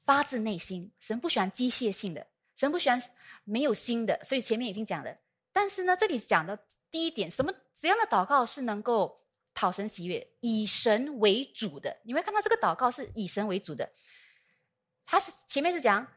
[0.05, 3.01] 发自内心，神不喜欢机械性的，神不喜欢
[3.43, 5.17] 没有心的，所以前面已经讲了。
[5.51, 6.59] 但是呢，这里讲的
[6.91, 9.18] 第一点，什么怎样的祷告是能够？
[9.59, 13.91] 讨神喜悦，以神为主的，你会看到这个祷告是以神为主的。
[15.05, 16.07] 他是前面是讲，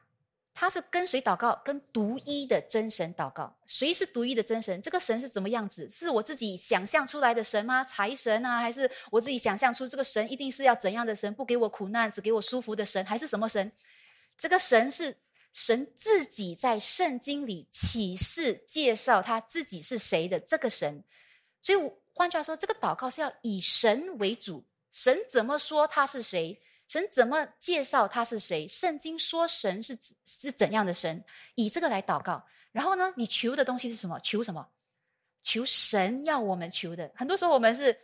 [0.55, 1.61] 他是跟谁祷告？
[1.65, 3.53] 跟独一的真神祷告。
[3.67, 4.81] 谁是独一的真神？
[4.81, 5.91] 这个神是怎么样子？
[5.91, 7.83] 是我自己想象出来的神吗？
[7.83, 11.35] 财神啊，还是我自己想象出这个神一定是要怎样的神？
[11.35, 13.73] 不给我苦难，只给我舒服的神，还是什么神？
[14.39, 15.17] 这个神是
[15.53, 21.03] 神自己在圣经里启示介绍他自己是谁的这个神，
[21.61, 21.79] 所以。
[22.15, 32.45] 换句话说，这个祷告是要以神为主，神怎么说他是谁，神怎么介绍他是谁，圣经说神是是怎样的神，以这个来祷告。
[32.71, 34.21] 然后呢，你求的东西是什么？
[34.21, 34.69] 求什么？
[35.43, 37.11] 求神要我们求的。
[37.17, 37.99] 很多时候我们是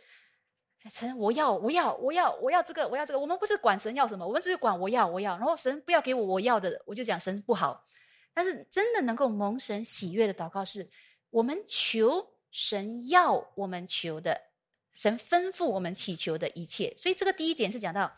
[0.89, 3.19] 神，我要，我要，我要，我要这个，我要这个。
[3.19, 5.37] 我们不是管神要什么，我们只是管我要，我要。
[5.37, 7.85] 然后神不要给我我要的，我就讲神不好。
[8.33, 10.89] 但是真的能够蒙神喜悦的祷告，是
[11.29, 12.27] 我们求。
[12.51, 14.41] 神要我们求的，
[14.93, 16.93] 神吩咐我们祈求的一切。
[16.97, 18.11] 所以这个第一点是讲到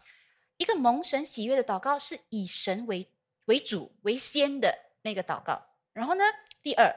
[0.57, 3.11] 一个蒙神喜悦的祷告，是以神为
[3.45, 5.61] 为主为先的那个祷告。
[5.91, 6.23] 然后呢，
[6.63, 6.95] 第二，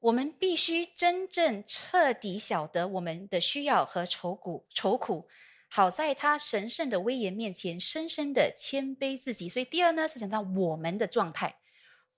[0.00, 5.28] 我们必须真正彻底晓得我们的需要和愁苦，愁苦，
[5.68, 9.48] 好在他神圣的威严面前深深的谦卑自己。
[9.48, 11.56] 所以第二呢，是讲到我们的状态、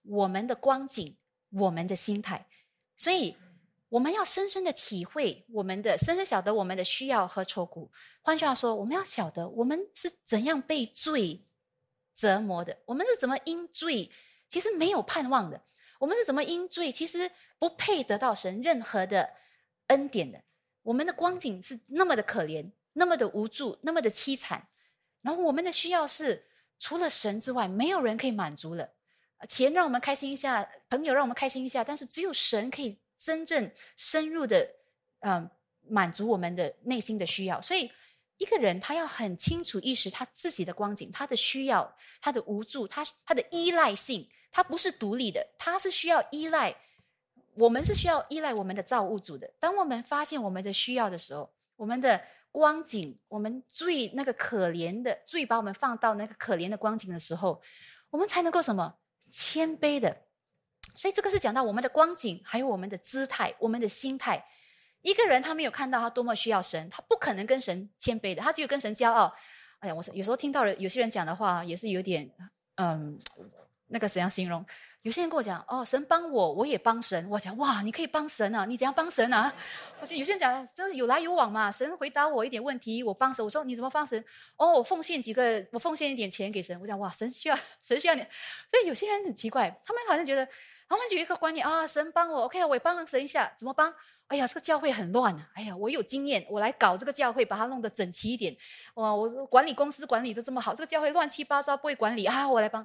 [0.02, 1.16] 我们的光景、
[1.50, 2.46] 我们的心态。
[2.96, 3.36] 所以。
[3.96, 7.90] 我们要深深的体会我们的，深深晓得我们的需要和愁苦。
[8.20, 11.46] 换句话说，我们要晓得我们是怎样被罪
[12.14, 14.10] 折磨的，我们是怎么因罪
[14.50, 15.62] 其实没有盼望的，
[15.98, 19.30] 我们是怎么因罪其实不配得到神任何的
[19.86, 20.42] 恩典的。
[20.82, 24.68] 我们的光景是那么的可怜，那么的无助，那么的凄惨。
[25.22, 26.44] 然后我们的需要是
[26.78, 28.90] 除了神之外，没有人可以满足了。
[29.48, 34.68] 钱让我们开心一下，朋友让我们开心一下，但是只有神可以真正深入的，
[35.20, 35.50] 嗯，
[35.88, 37.60] 满足我们的内心的需要。
[37.60, 37.90] 所以，
[38.38, 46.76] 一个人他要很清楚意识他自己的光景，他的需要，他的无助，他他的依赖性，他不是独立的，他是需要依赖。
[47.54, 49.50] 我们是需要依赖我们的造物主的。
[49.58, 57.62] 当我们发现我们的需要的时候，我们的光景，我们最那个可怜的，最把我们放到那个可怜的光景的时候，
[58.10, 58.98] 我们才能够什么
[59.30, 60.25] 谦卑的。
[60.96, 64.44] 所以这个是讲到我们的光景，还有我们的姿态，我们的心态。
[65.02, 69.32] 一个人他没有看到他多么需要神，他不可能跟神谦卑的，他只有跟神骄傲。
[69.78, 72.28] 哎呀，我有时候听到了有些人讲的话，也是有点
[72.76, 73.16] 嗯，
[73.88, 74.64] 那个怎样形容？
[75.06, 78.64] 有些人跟我讲：“哦，神帮我，我也帮神。”我讲：“哇，你可以帮神啊！
[78.64, 79.54] 你怎样帮神啊？”
[80.02, 81.70] 我说：“有些人讲，这是有来有往嘛。
[81.70, 83.44] 神回答我一点问题，我帮神。
[83.44, 84.24] 我说你怎么帮神？
[84.56, 86.76] 哦，我奉献几个，我奉献一点钱给神。
[86.80, 88.20] 我讲哇，神需要，神需要你。
[88.68, 90.44] 所以有些人很奇怪，他们好像觉得，
[90.88, 93.94] 他们有一个观念啊，神帮我，OK，我也帮神一下，怎么帮？
[94.26, 95.48] 哎呀，这个教会很乱啊！
[95.54, 98.56] 哎呀，我有经验，我来搞这个教会，把它弄得整齐一点。
[98.94, 102.84] 哇，我管理公司管理的这么好，这个教会乱七八糟，不会管理啊，我来帮。”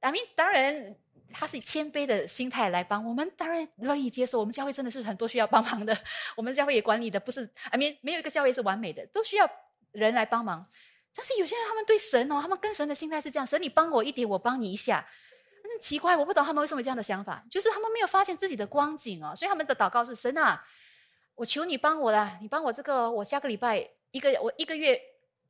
[0.00, 0.96] 阿明当然，
[1.32, 4.40] 他是以谦卑的心态来帮我们，当然乐意接受。
[4.40, 5.96] 我们教会真的是很多需要帮忙的，
[6.36, 9.48] 我们教会也管理的不是阿明，没有一个教会是完美的，都需要
[9.92, 10.66] 人来帮忙。
[11.14, 15.06] 但是有些人他们对神哦，他们跟神的心态是这样：神你帮我一点，我帮你一下。
[15.62, 20.64] 那奇怪，我不懂他们为什么有这样的想法，就是他们没有发现自己的光景哦，所以他们的祷告是：神啊，
[21.34, 25.00] 我求你帮我啦，你帮我这个，我下个礼拜一个我一个月。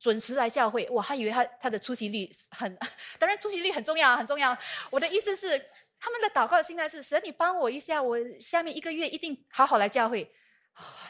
[0.01, 2.75] 准时来教会，我还以为他他的出席率很，
[3.19, 4.57] 当然出席率很重要，很重要。
[4.89, 5.63] 我的意思是，
[5.99, 10.33] 他们的祷告的心态是：神，你帮我一下，我下面一个月一定好好来教会。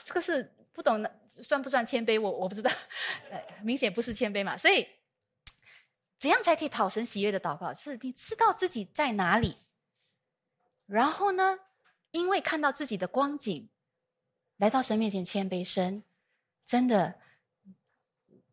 [0.04, 2.20] 这个是不懂的，算不算谦卑？
[2.20, 2.70] 我我不知道，
[3.64, 4.58] 明显不是谦卑嘛。
[4.58, 4.86] 所以，
[6.20, 7.74] 怎样才可以讨神喜悦的祷告？
[7.74, 9.56] 是你知道自己在哪里，
[10.86, 11.60] 然后呢，
[12.12, 13.70] 因为看到自己的光景，
[14.58, 16.04] 来到神面前谦卑，神
[16.66, 17.21] 真的。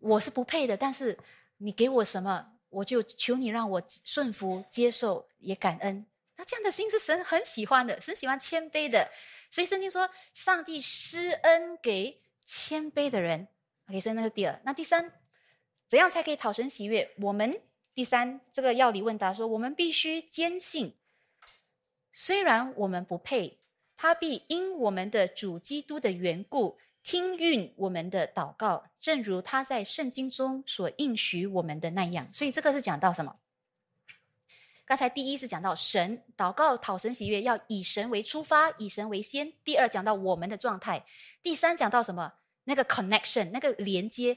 [0.01, 1.19] 我是不配的，但是
[1.57, 6.07] 你给我什么，我就求你让我顺服、接受，也感恩。
[6.37, 9.11] 那这样的心是神很喜欢的，神喜欢谦卑的。
[9.51, 13.49] 所以圣经说，上帝施恩给谦卑的人。
[13.89, 14.61] OK，所以那是第二。
[14.65, 15.13] 那第三，
[15.89, 17.11] 怎样才可以讨神喜悦？
[17.21, 17.61] 我们
[17.95, 20.95] 第三这个要理问答说，我们必须坚信，
[22.13, 23.59] 虽然我们不配，
[23.97, 26.79] 他必因我们的主基督的缘故。
[27.09, 32.31] 听运我们的祷告，正如他在圣经中所应许我们的那样。
[32.35, 33.35] 所以这个是讲到什么？
[34.85, 39.55] 刚才第一是讲到神祷告讨神喜悦，要以神为出发，以神为先。
[39.65, 41.07] 第二讲到我们的状态。
[41.43, 42.35] 第三讲到什么？
[42.65, 44.37] 那个 connection，那个连接，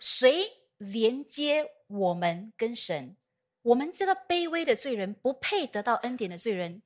[0.00, 3.14] 谁连接我们跟神？
[3.62, 6.82] 我们这个卑微的罪人，不配得到恩典的罪人。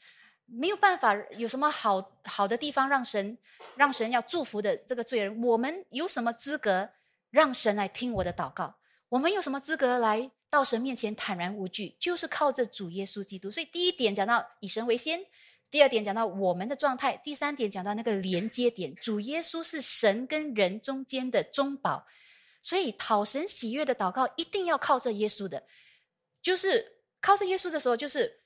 [0.46, 3.36] 没有办法，有什么好好的地方让神
[3.74, 5.42] 让神要祝福的这个罪人？
[5.42, 6.88] 我们有什么资格
[7.30, 8.76] 让神来听我的祷告？
[9.08, 11.96] 我们有什么资格来到神面前坦然无惧？
[11.98, 13.50] 就是靠着主耶稣基督。
[13.50, 15.20] 所以第一点讲到以神为先，
[15.68, 22.06] 第二点讲到我们的状态，第三点讲到那个连接点，主耶稣是神跟人中间的中保。
[22.62, 25.64] 所以讨神喜悦的祷告一定要靠着耶稣的，
[26.40, 28.40] 就是靠着耶稣的时候，就是。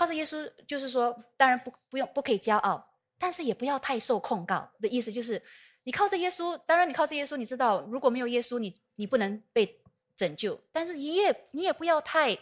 [0.00, 2.82] 靠着耶稣，就是说，当然不不用不可以骄傲，
[3.18, 5.42] 但是也不要太受控告的意思，就是
[5.82, 9.78] 你靠着耶稣，当然你靠着耶稣，你知道如果没有耶稣，你你不能被
[10.16, 12.38] 拯救，但是你也你也不要太，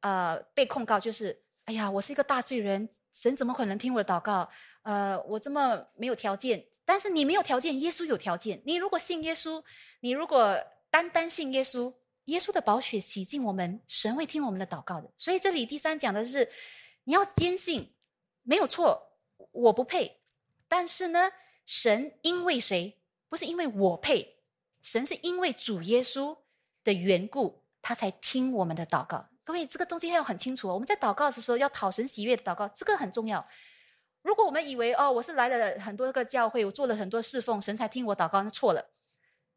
[0.00, 4.48] 呃，被控告，就是哎呀，我是一个大罪人，神怎么可能听我的祷告？
[4.84, 9.62] 呃，我这么没有条件，但是你没有条件，耶稣有条件，你如果信耶稣，
[10.00, 10.58] 你如果
[10.90, 11.92] 单单信耶稣。
[12.24, 15.10] 耶稣的宝血洗净我们，神会听我们的祷告的。
[15.16, 16.50] 所以这里第三讲的是，
[17.04, 17.94] 你要坚信，
[18.42, 19.18] 没有错，
[19.52, 20.20] 我不配。
[20.68, 21.30] 但是呢，
[21.66, 23.00] 神因为谁？
[23.28, 24.38] 不是因为我配，
[24.80, 26.38] 神是因为主耶稣
[26.82, 29.28] 的缘故，他才听我们的祷告。
[29.44, 30.68] 各位，这个东西要很清楚。
[30.68, 33.46] 我们在祷告的时候要讨神喜悦的祷告，这个很重要。
[34.22, 38.90] 如果我们以为哦，我是来了很多个教会，我做了很多侍奉，神才听我祷告，那错了。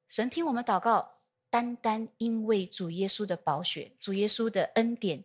[0.09, 1.16] 神听我们祷告。
[1.49, 5.23] 单单因为主耶稣的宝血、主耶稣的恩典、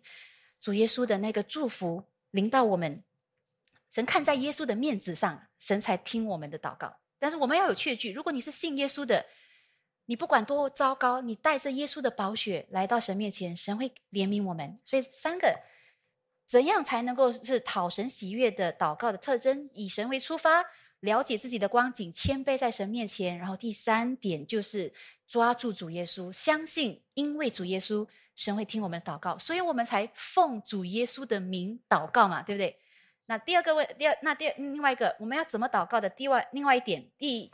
[0.61, 3.03] 主耶稣的那个祝福临到我们，
[3.91, 6.97] 神看在耶稣的面子上，神才听我们的祷告。
[7.19, 9.27] 但是我们要有确据，如果你是信耶稣的，
[10.07, 14.79] 你不管多糟糕，你带着耶稣的宝血来到神面前，神会怜悯我们。
[14.85, 15.61] 所以三个
[16.47, 19.71] 怎样才能够是讨神喜悦的祷告的特征？
[19.73, 20.65] 以神为出发。
[21.01, 23.37] 了解自己的光景，谦卑在神面前。
[23.37, 24.93] 然后第三点就是
[25.33, 28.07] 抓住主耶稣，相信因为主耶稣
[28.37, 32.79] 神会听我们的祷告，所以我们才奉主耶稣的名祷告嘛，对不对？
[33.25, 36.11] 那第二个问，第二那第另外一个，我们要怎么祷告的？
[36.11, 37.51] 第外另外一点，第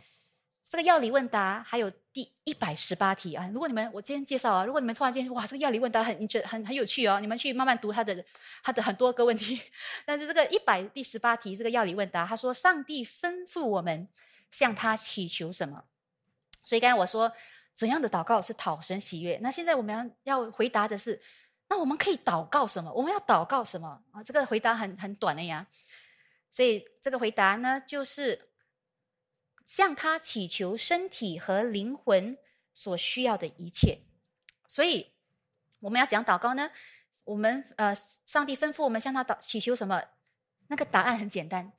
[0.68, 3.48] 这个药理问答还有第一百十八题啊。
[3.52, 8.24] 如果你们我今天介绍啊，如果你们突然间哇，这个药理问答很你觉得很很有趣哦，你们去慢慢读他的
[8.60, 9.62] 他的很多个问题。
[10.04, 14.08] 但是这个一百第十八题这个药理问答，他说上帝吩咐我们
[14.50, 15.84] 向他祈求什么？
[16.64, 17.32] 所以刚才我说。
[17.78, 19.38] 怎样的祷告是讨神喜悦？
[19.40, 21.22] 那现在我们要要回答的是，
[21.68, 22.92] 那我们可以祷告什么？
[22.92, 24.20] 我们要祷告什么啊？
[24.24, 25.64] 这个回答很很短的呀。
[26.50, 28.50] 所以这个回答呢，就是
[29.64, 32.36] 向他祈求身体和灵魂
[32.74, 34.00] 所需要的一切。
[34.66, 35.12] 所以
[35.78, 36.72] 我们要讲祷告呢，
[37.22, 40.02] 我们呃，上帝吩咐我们向他祷祈求什么？
[40.66, 41.72] 那个答案很简单，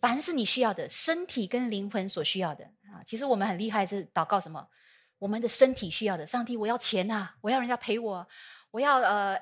[0.00, 3.04] 凡是你需要的，身体跟灵魂所需要的啊。
[3.06, 4.68] 其实我们很厉害，是祷告什么？
[5.20, 8.26] 我们的身体需要的，上帝，我要钱呐，我要人家陪我，
[8.70, 9.38] 我要呃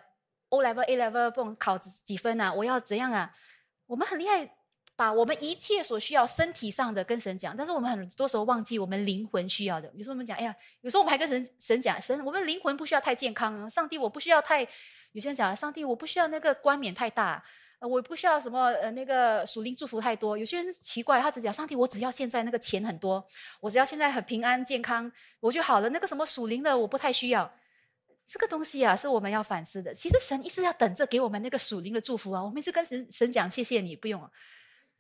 [0.49, 3.33] ，O level A level 不考几分呐，我要怎样啊？
[3.87, 4.51] 我们很厉害，
[4.97, 9.89] 把我们一切所需要身体上的跟神讲，但是我们很多时候忘记我们灵魂需要的。
[9.95, 14.63] 有时候我们讲，哎呀，有时候我们还跟神神讲，神，我们灵魂不需要太健康，上帝，我不需要太，
[15.13, 17.45] 有些人讲，上帝，我不需要那个冠冕太大。
[17.81, 20.37] 呃，我不需要什么呃那个属灵祝福太多。
[20.37, 23.25] 有些人奇怪，他只讲上帝，我只要现在那个钱很多，
[23.61, 25.11] 我只要现在很平安健康，
[25.41, 25.89] 我就好了。
[25.91, 27.51] 那个什么属灵的，我不太需要。
[28.27, 29.95] 这个东西啊，是我们要反思的。
[29.95, 32.45] 其实神一直要等着给我们那个属灵的祝福啊。
[32.45, 34.29] 我们一直跟神神讲，谢谢你，不用。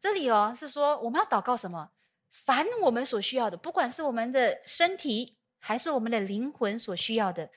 [0.01, 1.91] 这里哦是说我们要祷告什么？
[2.31, 7.51] 凡我们所需要的，不管是我们的身体还是我们的灵魂所需要的。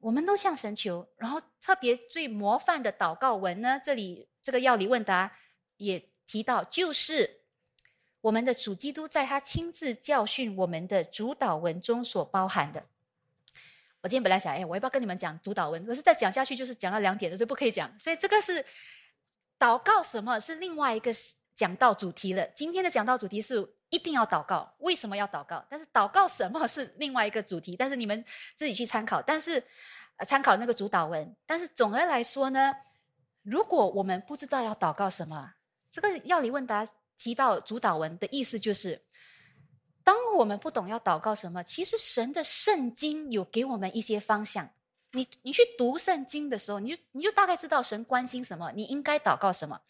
[0.00, 3.80] 我们都向神求，然后特别最模范的祷告文呢？
[3.84, 5.36] 这里这个要理问答
[5.76, 7.40] 也提到，就是
[8.20, 12.86] 我们的主基督在他亲自教训我们的主导文中所包含的。
[14.00, 15.84] 我今天本来想，哎，我要不要跟你们讲主导文？
[15.84, 17.92] 可是再讲下去就是讲到两点了，所以不可以讲。
[17.98, 18.64] 所以这个是
[19.58, 21.12] 祷告什么是另外一个
[21.56, 22.46] 讲到主题了。
[22.54, 25.64] 今天的讲到主题是一定要祷告，为什么要祷告？
[25.70, 28.24] 但是祷告什么是另外一个主题，但是你们
[28.54, 29.22] 自己去参考。
[29.22, 29.62] 但是
[30.26, 31.34] 参考那个主导文。
[31.46, 32.72] 但是总的来说呢，
[33.42, 35.54] 如果我们不知道要祷告什么，
[35.90, 36.86] 这个要理问答
[37.16, 39.02] 提到主导文的意思就是，
[40.04, 44.68] 当我们不懂要祷告什么，其实神的圣经有给我们一些方向。
[45.12, 49.80] 你你去读圣经的时候，你就你就大概知道神关心什么，你应该祷告什么。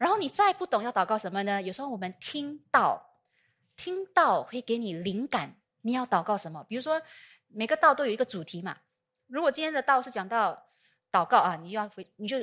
[0.00, 1.60] 然后你再不懂要祷告什么呢？
[1.60, 3.18] 有时候我们听到，
[3.76, 6.64] 听到会给你灵感，你要祷告什么？
[6.64, 7.02] 比如说
[7.48, 8.78] 每个道都有一个主题嘛。
[9.26, 10.68] 如果今天的道是讲到
[11.12, 12.38] 祷告啊，你要回，你就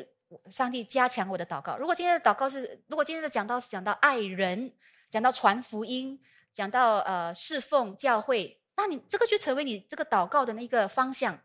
[0.52, 1.76] 上帝加强我的祷告。
[1.78, 4.72] 如果今天的祷告是，如果今天的讲道是讲到爱人，
[5.10, 6.22] 讲到传福音，
[6.54, 11.40] 讲到呃侍奉教会，那你这个就成为你这个祷告的那个方向，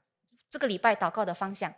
[0.51, 1.73] 这个礼拜祷告的方向。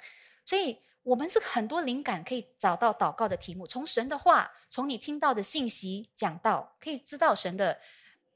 [0.44, 0.82] 所以。
[1.04, 7.78] 我们是很多灵感可以找到祷告的题目，从神的话，从你听到的信息讲到，可以知道神的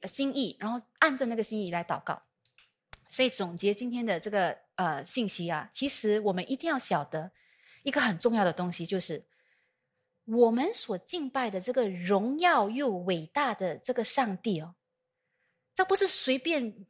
[0.03, 2.23] 心意，然后按着那个心意来祷告。
[3.09, 7.31] 所以总结今天的这个呃信息啊，其实我们一定要晓得
[7.85, 9.25] 一个很重要的东西，就是
[10.27, 14.75] 我们所敬拜的这个荣耀又伟大的这个上帝哦，
[15.75, 16.85] 这不是随便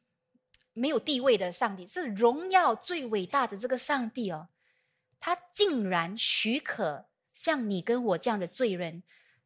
[0.72, 4.48] 没有地位的上帝，是荣耀最伟大的这个上帝哦。
[5.20, 9.02] 他竟然许可像你跟我这样的罪人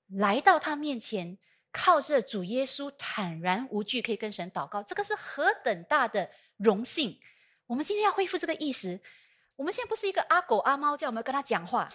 [0.08, 1.38] 来到他面前，
[1.70, 7.18] 靠着主耶稣坦然无惧，可以跟神祷告，这个是何等大的荣幸！
[7.66, 9.00] 我们今天要恢复这个意识。
[9.56, 11.88] 我们现在不是一个阿狗阿猫叫我们跟他讲话，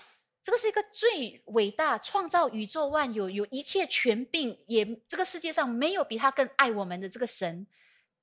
[0.44, 7.68] 这个是一个最伟大、创造宇宙万有、有一切权柄，也这个世界上没有比他更爱我们的这个神。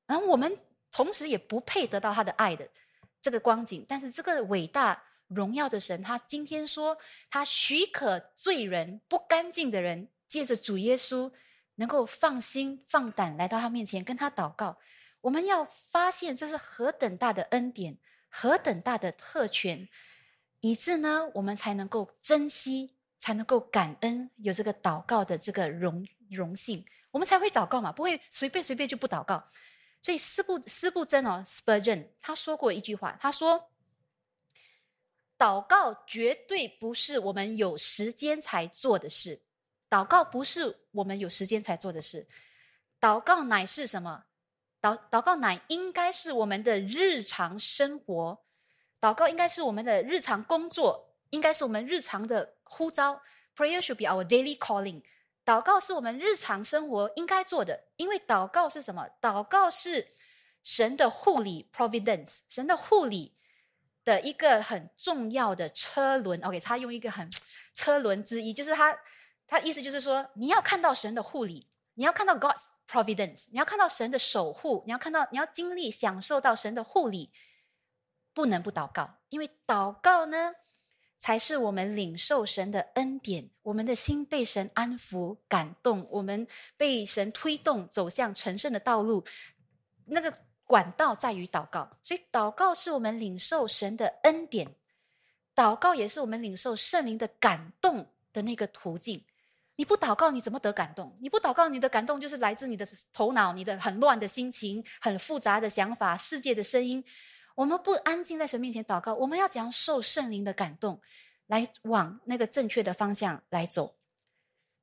[0.07, 0.57] 然后我们
[0.91, 2.69] 同时也不配得到他的爱的
[3.23, 5.03] 这个光景，但是这个伟大。
[5.35, 6.97] 荣耀的神，他今天说，
[7.29, 11.33] 他许可罪人、不干净的人，借着主耶稣，
[11.75, 14.79] 能够放心、放胆来到他面前，跟他祷告。
[15.21, 19.89] 我们要发现这是何等大的恩典，何等大的特权，
[20.61, 29.43] 以致呢，我们才能够珍惜，才能够感恩，有这个祷告的这个荣荣幸，我们才会祷告嘛，不会随便随便就不祷告。
[30.01, 33.71] 所以，斯布斯布真哦，Spurgeon 他说过一句话，他说。
[35.37, 39.43] 祷告绝对不是我们有时间才做的事，
[39.91, 42.27] 祷告不是我们有时间才做的事，
[43.01, 44.25] 祷告乃是什么？
[44.81, 48.39] 祷祷告乃应该是我们的日常生活，
[49.01, 53.21] 祷告应该是我们的日常工作，应该是我们日常的呼召。
[53.57, 55.03] Prayer should be our daily calling。
[55.45, 59.09] 祷告是我们日常生活应该做的，因为祷告是什么？
[59.21, 60.09] 祷告是
[60.63, 63.37] 神的护理 （providence），神的护理。
[64.05, 66.41] 的一个很重要的车轮。
[66.43, 67.29] OK，他用一个很
[67.73, 68.97] 车轮之一，就是他
[69.47, 77.33] 他意思就是说，你要看到神的护理，你要看到 God's providence，你要看到神的守护，你要看到你要经历享受到神的护理，
[78.33, 80.53] 不能不祷告，因为祷告呢。
[81.17, 86.47] 才是我们领受神的恩典，我们的心被神安抚、感动，我们
[86.77, 89.25] 被神推动走向成圣的道路。
[90.05, 90.31] 那个
[90.67, 94.75] 管道在于祷告，所以祷告是我们领受神的恩典，
[95.55, 99.25] 祷告也是我们领受圣灵的感动的那个途径。
[99.77, 101.17] 你不祷告，你怎么得感动？
[101.21, 107.05] 你不祷告，你的感动就是来自你的头脑、你的很乱的心情、很复杂的想法、世界的声音。
[107.57, 111.01] 我们不安静在神面前祷告，我们要怎样受圣灵的感动，
[111.47, 113.97] 来往那个正确的方向来走？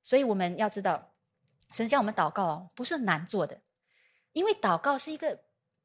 [0.03, 1.13] 所以我们要知道，
[1.71, 3.61] 神叫我们祷告哦，不是难做的，
[4.34, 5.39] 因为祷告是一个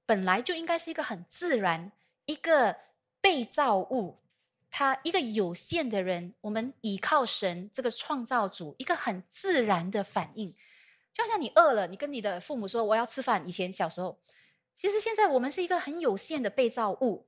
[0.07, 1.93] 本来就应该是一个很自然、
[2.25, 2.77] 一个
[3.21, 4.23] 被造物，
[4.71, 10.55] 他一个有限的人，我们倚靠神这个创造主，一个很自然的反应，
[11.13, 13.47] 就好像你饿了，你跟你的父母说我要吃饭。
[13.47, 14.19] 以前小时候。
[14.79, 17.27] 其实现在我们是一个很有限的被造物，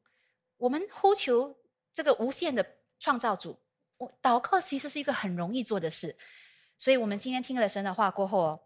[0.58, 1.56] 我们呼求
[1.94, 3.58] 这个无限的创造主。
[3.96, 6.14] 我祷告其实是一个很容易做的事，
[6.76, 8.60] 所以我们今天听了神的话过后哦，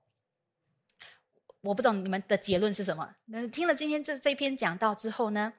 [1.63, 3.15] 我不懂你们的结论是什么。
[3.27, 5.53] 那听了今天这这篇讲道之后呢，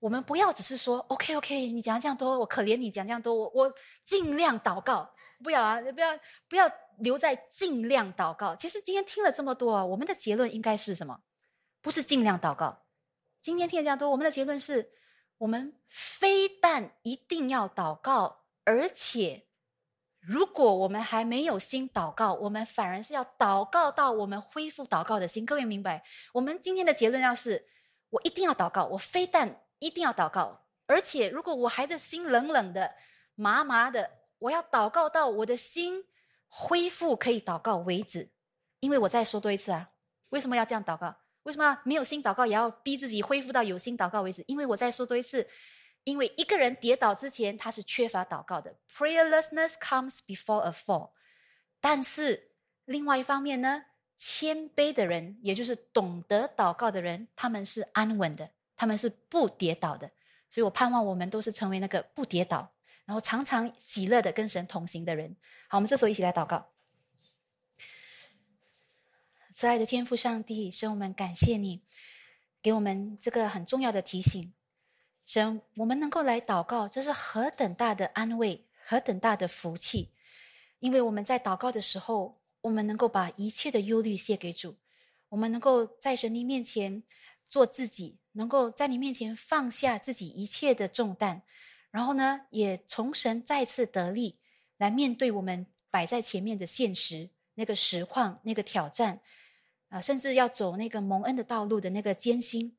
[0.00, 3.74] 我们不要只是说 OK OK，你讲这样多，我可怜你讲这样多，我我
[4.04, 6.18] 尽量祷告，不要啊，不要
[6.48, 8.54] 不要留在尽量祷告。
[8.56, 11.20] 其实今天听了这么多啊，我们的结论应该是什么？
[11.80, 12.84] 不是尽量祷告。
[13.40, 14.90] 今天听了这样多，我们的结论是：
[15.38, 19.47] 我们非但一定要祷告，而且
[20.28, 25.46] 如果我们还没有心祷告，我们反而是要祷告到我们恢复祷告的心。
[25.46, 26.04] 各位明白？
[26.34, 27.66] 我们今天的结论要是：
[28.10, 32.92] 我一定要祷告，我非但一定要祷告，而且如果我还是心冷冷的、
[33.36, 36.04] 麻麻的，我要祷告到我的心
[36.46, 38.28] 恢复可以祷告为止。
[38.80, 39.88] 因为我再说多一次啊，
[40.28, 41.16] 为什么要这样祷告？
[41.44, 44.44] 为什么没有心祷告也要逼自己恢复到有心祷告为止？
[44.46, 45.48] 因为我再说多一次，
[46.08, 51.10] 因为一个人跌倒之前他是缺乏祷告的，prayerlessness comes before a fall。
[51.80, 52.52] 但是
[52.86, 53.84] 另外一方面呢，
[54.16, 60.10] 谦卑的人，也就是懂得祷告的人，他们是安稳的，他们是不跌倒的。
[60.48, 62.72] 所以我盼望我们都是成为那个不跌倒，
[63.04, 65.36] 然后常常喜乐的跟神同行的人。
[65.68, 66.70] 好，我们这时候一起来祷告。
[69.52, 71.82] 慈爱的天父上帝，神，我们感谢你，
[72.62, 74.54] 给我们这个很重要的提醒。
[75.28, 80.10] 神，我们能够来祷告，这是何等大的安慰，何等大的福气！
[80.78, 84.74] 因为我们在祷告的时候，我们能够把一切的忧虑卸给主，
[85.28, 87.02] 我们能够在神你面前
[87.46, 91.42] 做自己，能够在你面前放下自己一切的重担，
[91.90, 94.38] 然后呢，也从神再次得力，
[94.78, 99.20] 来面对我们摆在前面的现实，那个实况，那个挑战。
[99.90, 102.74] 啊，甚至要走那个蒙恩的道路的那个艰辛，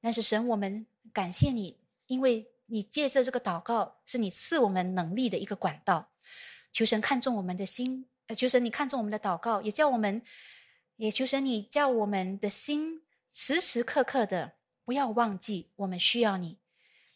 [0.00, 1.76] 但是神，我们感谢你，
[2.12, 6.10] 因为你借着这个祷告，是你赐我们能力的一个管道。
[6.70, 10.20] 求神看重我们的心，呃，求神你看重我们的祷告，也叫我们，
[10.96, 13.02] 也求神你叫我们的心
[13.32, 14.52] 时时刻刻的
[14.84, 16.58] 不要忘记我们需要你。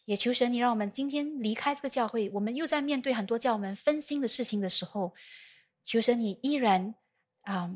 [0.05, 5.13] 也求神你让我们今天离开这个教会，我们又在面对很多叫我们分心的事情的时候，
[5.83, 6.95] 求神你依然
[7.41, 7.71] 啊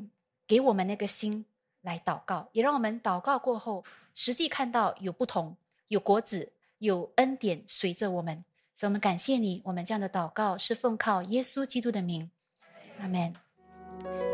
[0.48, 1.46] 给我们那个心。
[1.84, 3.84] 来祷告，也让我们祷告过后，
[4.14, 5.58] 实际看到有不同，
[5.88, 8.44] 有果子，有恩典随着我们。
[8.76, 12.30] 所以，我们感谢你，我们这样的祷告是奉靠耶稣基督的名，
[13.00, 14.31] 阿门。